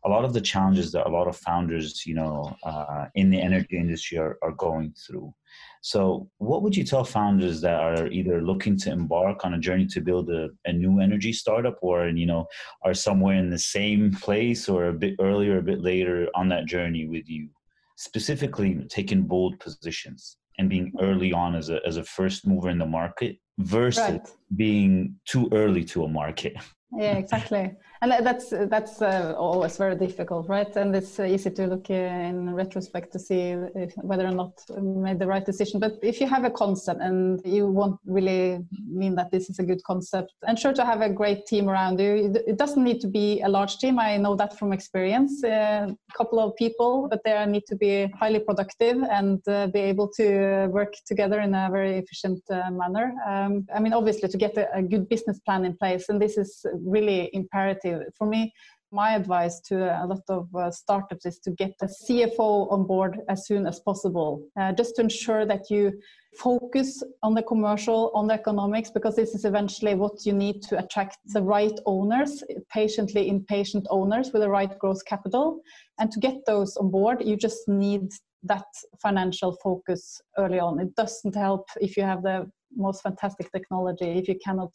a 0.05 0.09
lot 0.09 0.25
of 0.25 0.33
the 0.33 0.41
challenges 0.41 0.91
that 0.93 1.07
a 1.07 1.11
lot 1.11 1.29
of 1.29 1.37
founders, 1.37 2.05
you 2.05 2.15
know, 2.15 2.57
uh, 2.65 3.07
in 3.15 3.31
the 3.31 3.41
energy 3.41 3.79
industry 3.79 4.19
are, 4.19 4.37
are 4.43 4.53
going 4.53 4.93
through. 5.07 5.33
So, 5.81 6.29
what 6.39 6.63
would 6.63 6.77
you 6.77 6.85
tell 6.85 7.05
founders 7.05 7.61
that 7.61 7.81
are 7.81 8.07
either 8.09 8.41
looking 8.43 8.77
to 8.79 8.91
embark 8.91 9.45
on 9.45 9.55
a 9.55 9.59
journey 9.59 9.87
to 9.87 10.01
build 10.01 10.31
a, 10.31 10.49
a 10.65 10.73
new 10.73 11.01
energy 11.01 11.33
startup, 11.33 11.79
or 11.83 12.09
you 12.09 12.27
know, 12.27 12.47
are 12.85 12.95
somewhere 12.95 13.37
in 13.37 13.51
the 13.51 13.59
same 13.59 14.13
place 14.13 14.69
or 14.69 14.87
a 14.87 14.93
bit 14.93 15.15
earlier, 15.21 15.59
a 15.59 15.63
bit 15.63 15.81
later 15.81 16.29
on 16.35 16.49
that 16.49 16.67
journey 16.67 17.07
with 17.07 17.29
you? 17.29 17.49
Specifically, 17.97 18.85
taking 18.89 19.23
bold 19.23 19.59
positions 19.61 20.37
and 20.59 20.69
being 20.69 20.93
early 21.01 21.33
on 21.33 21.55
as 21.55 21.69
a 21.69 21.81
as 21.87 21.97
a 21.97 22.05
first 22.05 22.47
mover 22.47 22.71
in 22.71 22.79
the 22.79 22.87
market 22.87 23.37
versus 23.59 24.03
right. 24.03 24.29
being 24.57 25.15
too 25.27 25.49
early 25.53 25.85
to 25.85 26.05
a 26.05 26.09
market. 26.09 26.55
Yeah, 26.97 27.17
exactly 27.17 27.73
and 28.03 28.27
that's 28.27 28.51
that's 28.69 29.01
uh, 29.01 29.33
always 29.39 29.77
very 29.77 29.95
difficult 29.95 30.49
right? 30.49 30.75
And 30.77 30.95
it's 30.95 31.21
uh, 31.21 31.25
easy 31.25 31.51
to 31.51 31.67
look 31.69 31.87
uh, 31.89 31.95
in 32.31 32.53
retrospect 32.53 33.13
to 33.13 33.19
see 33.19 33.55
if, 33.75 33.95
whether 33.97 34.27
or 34.27 34.33
not 34.33 34.53
made 34.81 35.21
the 35.21 35.27
right 35.27 35.45
decision. 35.45 35.79
But 35.79 35.93
if 36.03 36.21
you 36.21 36.27
have 36.27 36.45
a 36.45 36.51
concept 36.51 37.01
and 37.01 37.41
you 37.45 37.67
won't 37.69 38.01
really 38.05 38.59
mean 38.87 39.15
that 39.17 39.31
this 39.31 39.49
is 39.49 39.59
a 39.61 39.63
good 39.63 39.83
concept 39.85 40.33
ensure 40.49 40.73
to 40.73 40.85
have 40.85 41.01
a 41.01 41.09
great 41.09 41.47
team 41.47 41.69
around 41.69 42.01
you. 42.01 42.33
It 42.47 42.57
doesn't 42.57 42.83
need 42.83 43.01
to 43.03 43.07
be 43.07 43.41
a 43.43 43.49
large 43.49 43.79
team. 43.79 43.99
I 43.99 44.17
know 44.17 44.35
that 44.35 44.59
from 44.59 44.73
experience 44.73 45.45
a 45.45 45.97
couple 46.17 46.41
of 46.41 46.57
people 46.57 47.07
but 47.09 47.21
they 47.25 47.47
need 47.47 47.67
to 47.67 47.77
be 47.77 48.09
highly 48.19 48.41
productive 48.41 48.97
and 49.19 49.41
uh, 49.47 49.69
be 49.69 49.81
able 49.81 50.09
to 50.17 50.67
work 50.73 50.95
together 51.07 51.41
in 51.41 51.55
a 51.55 51.69
very 51.71 51.99
efficient 51.99 52.43
uh, 52.51 52.71
manner. 52.71 53.15
Um, 53.29 53.67
i 53.75 53.79
mean 53.79 53.93
obviously 53.93 54.29
to 54.29 54.39
get 54.39 54.55
a 54.57 54.83
good 54.83 55.09
business 55.09 55.39
plan 55.47 55.65
in 55.65 55.77
place 55.77 56.09
and 56.09 56.21
this 56.21 56.37
is 56.37 56.67
really 56.97 57.31
imperative 57.33 57.92
for 58.17 58.27
me, 58.27 58.53
my 58.93 59.15
advice 59.15 59.59
to 59.61 59.77
a 59.77 60.05
lot 60.07 60.23
of 60.29 60.55
uh, 60.55 60.71
startups 60.71 61.25
is 61.25 61.39
to 61.39 61.51
get 61.51 61.73
a 61.81 61.87
CFO 61.87 62.71
on 62.71 62.87
board 62.87 63.21
as 63.29 63.47
soon 63.47 63.67
as 63.67 63.81
possible, 63.81 64.47
uh, 64.61 64.73
just 64.73 64.97
to 64.97 65.03
ensure 65.03 65.47
that 65.47 65.71
you 65.71 65.99
focus 66.39 67.03
on 67.23 67.35
the 67.35 67.43
commercial, 67.43 68.13
on 68.15 68.27
the 68.27 68.35
economics, 68.35 68.91
because 68.91 69.17
this 69.17 69.35
is 69.35 69.45
eventually 69.45 69.95
what 69.95 70.25
you 70.27 70.33
need 70.33 70.63
to 70.63 70.79
attract 70.79 71.19
the 71.27 71.43
right 71.43 71.79
owners, 71.87 72.45
patiently 72.71 73.29
impatient 73.29 73.87
owners 73.91 74.31
with 74.33 74.43
the 74.43 74.49
right 74.49 74.79
growth 74.79 75.05
capital. 75.07 75.61
And 75.99 76.11
to 76.13 76.21
get 76.21 76.45
those 76.47 76.77
on 76.77 76.91
board, 76.91 77.23
you 77.25 77.37
just 77.37 77.67
need 77.69 78.11
that 78.45 78.67
financial 79.01 79.57
focus 79.63 80.21
early 80.39 80.59
on. 80.59 80.81
It 80.81 80.95
doesn't 80.97 81.35
help 81.35 81.69
if 81.81 81.97
you 81.97 82.03
have 82.03 82.23
the 82.23 82.51
most 82.77 83.03
fantastic 83.03 83.51
technology, 83.53 84.19
if 84.19 84.29
you 84.29 84.39
cannot 84.45 84.73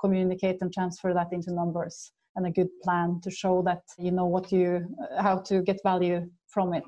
communicate 0.00 0.58
and 0.60 0.72
transfer 0.72 1.12
that 1.12 1.32
into 1.32 1.52
numbers 1.52 2.12
and 2.36 2.46
a 2.46 2.50
good 2.50 2.70
plan 2.82 3.20
to 3.22 3.30
show 3.30 3.62
that 3.62 3.82
you 3.98 4.10
know 4.10 4.26
what 4.26 4.52
you 4.52 4.86
how 5.18 5.38
to 5.38 5.62
get 5.62 5.80
value 5.82 6.28
from 6.48 6.74
it. 6.74 6.84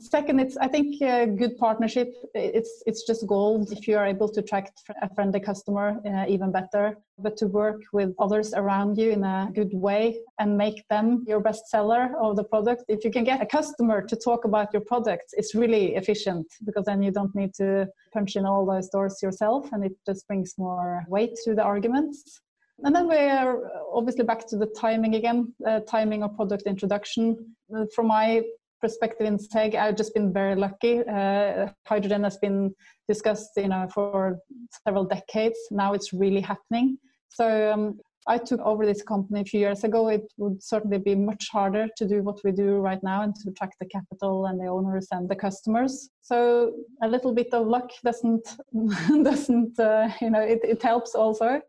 Second 0.00 0.40
it's 0.40 0.56
i 0.56 0.66
think 0.66 1.00
a 1.02 1.26
good 1.26 1.58
partnership. 1.58 2.08
It's 2.34 2.82
it's 2.86 3.02
just 3.06 3.26
gold. 3.26 3.70
If 3.70 3.86
you 3.86 3.98
are 3.98 4.06
able 4.06 4.28
to 4.30 4.40
attract 4.40 4.72
a 5.02 5.14
friendly 5.14 5.40
customer 5.40 6.00
uh, 6.06 6.24
even 6.26 6.50
better. 6.50 6.96
But 7.18 7.36
to 7.36 7.46
work 7.46 7.82
with 7.92 8.14
others 8.18 8.54
around 8.54 8.96
you 8.96 9.10
in 9.10 9.24
a 9.24 9.50
good 9.54 9.72
way 9.74 10.20
and 10.38 10.56
make 10.56 10.88
them 10.88 11.22
your 11.28 11.40
best 11.40 11.68
seller 11.68 12.14
of 12.18 12.36
the 12.36 12.44
product. 12.44 12.84
If 12.88 13.04
you 13.04 13.10
can 13.10 13.24
get 13.24 13.42
a 13.42 13.46
customer 13.46 14.00
to 14.00 14.16
talk 14.16 14.46
about 14.46 14.72
your 14.72 14.84
product 14.92 15.26
it's 15.34 15.54
really 15.54 15.94
efficient 15.96 16.46
because 16.64 16.86
then 16.86 17.02
you 17.02 17.12
don't 17.12 17.34
need 17.34 17.52
to 17.54 17.86
punch 18.14 18.36
in 18.36 18.46
all 18.46 18.64
those 18.64 18.88
doors 18.88 19.22
yourself 19.22 19.70
and 19.72 19.84
it 19.84 19.92
just 20.06 20.26
brings 20.26 20.54
more 20.56 21.04
weight 21.08 21.34
to 21.44 21.54
the 21.54 21.62
arguments 21.62 22.40
and 22.84 22.94
then 22.94 23.08
we 23.08 23.16
are 23.16 23.58
obviously 23.92 24.24
back 24.24 24.46
to 24.48 24.56
the 24.56 24.66
timing 24.66 25.14
again, 25.14 25.52
uh, 25.66 25.80
timing 25.80 26.22
of 26.22 26.34
product 26.36 26.64
introduction. 26.66 27.54
Uh, 27.74 27.84
from 27.94 28.06
my 28.06 28.42
perspective 28.80 29.26
in 29.26 29.38
ZEG, 29.38 29.74
I've 29.74 29.96
just 29.96 30.14
been 30.14 30.32
very 30.32 30.54
lucky. 30.54 31.00
Uh, 31.00 31.68
hydrogen 31.86 32.24
has 32.24 32.38
been 32.38 32.74
discussed, 33.08 33.50
you 33.56 33.68
know, 33.68 33.86
for 33.92 34.38
several 34.84 35.04
decades. 35.04 35.58
Now 35.70 35.92
it's 35.92 36.12
really 36.12 36.40
happening. 36.40 36.98
So 37.28 37.72
um, 37.72 38.00
I 38.26 38.38
took 38.38 38.60
over 38.60 38.86
this 38.86 39.02
company 39.02 39.40
a 39.40 39.44
few 39.44 39.60
years 39.60 39.84
ago. 39.84 40.08
It 40.08 40.32
would 40.36 40.62
certainly 40.62 40.98
be 40.98 41.14
much 41.14 41.48
harder 41.50 41.88
to 41.96 42.08
do 42.08 42.22
what 42.22 42.40
we 42.44 42.52
do 42.52 42.76
right 42.76 43.02
now 43.02 43.22
and 43.22 43.34
to 43.36 43.50
attract 43.50 43.76
the 43.80 43.86
capital 43.86 44.46
and 44.46 44.60
the 44.60 44.66
owners 44.66 45.08
and 45.10 45.28
the 45.28 45.36
customers. 45.36 46.10
So 46.20 46.72
a 47.02 47.08
little 47.08 47.34
bit 47.34 47.52
of 47.52 47.66
luck 47.66 47.90
doesn't 48.04 48.56
doesn't 49.22 49.78
uh, 49.78 50.10
you 50.20 50.30
know 50.30 50.40
it, 50.40 50.60
it 50.62 50.82
helps 50.82 51.14
also 51.14 51.60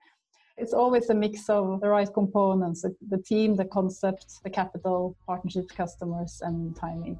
It's 0.61 0.73
always 0.73 1.09
a 1.09 1.15
mix 1.15 1.49
of 1.49 1.81
the 1.81 1.89
right 1.89 2.13
components 2.13 2.85
the 3.09 3.17
team, 3.17 3.55
the 3.55 3.65
concept, 3.65 4.43
the 4.43 4.49
capital, 4.49 5.17
partnerships, 5.25 5.73
customers, 5.73 6.39
and 6.43 6.75
timing. 6.75 7.19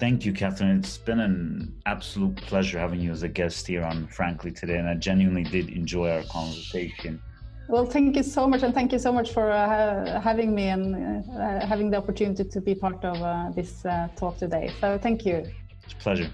Thank 0.00 0.26
you, 0.26 0.32
Catherine. 0.32 0.78
It's 0.80 0.98
been 0.98 1.20
an 1.20 1.80
absolute 1.86 2.34
pleasure 2.36 2.80
having 2.80 3.00
you 3.00 3.12
as 3.12 3.22
a 3.22 3.28
guest 3.28 3.68
here 3.68 3.84
on 3.84 4.08
Frankly 4.08 4.50
today, 4.50 4.78
and 4.78 4.88
I 4.88 4.94
genuinely 4.94 5.44
did 5.44 5.70
enjoy 5.70 6.10
our 6.10 6.24
conversation. 6.24 7.22
Well, 7.68 7.86
thank 7.86 8.16
you 8.16 8.24
so 8.24 8.48
much, 8.48 8.64
and 8.64 8.74
thank 8.74 8.90
you 8.90 8.98
so 8.98 9.12
much 9.12 9.30
for 9.30 9.48
uh, 9.48 10.20
having 10.20 10.52
me 10.52 10.64
and 10.64 10.84
uh, 11.30 11.64
having 11.64 11.90
the 11.90 11.98
opportunity 11.98 12.42
to 12.44 12.60
be 12.60 12.74
part 12.74 13.04
of 13.04 13.16
uh, 13.22 13.50
this 13.54 13.86
uh, 13.86 14.08
talk 14.16 14.38
today. 14.38 14.72
So, 14.80 14.98
thank 14.98 15.24
you. 15.24 15.36
It's 15.84 15.94
a 15.94 15.96
pleasure. 15.96 16.30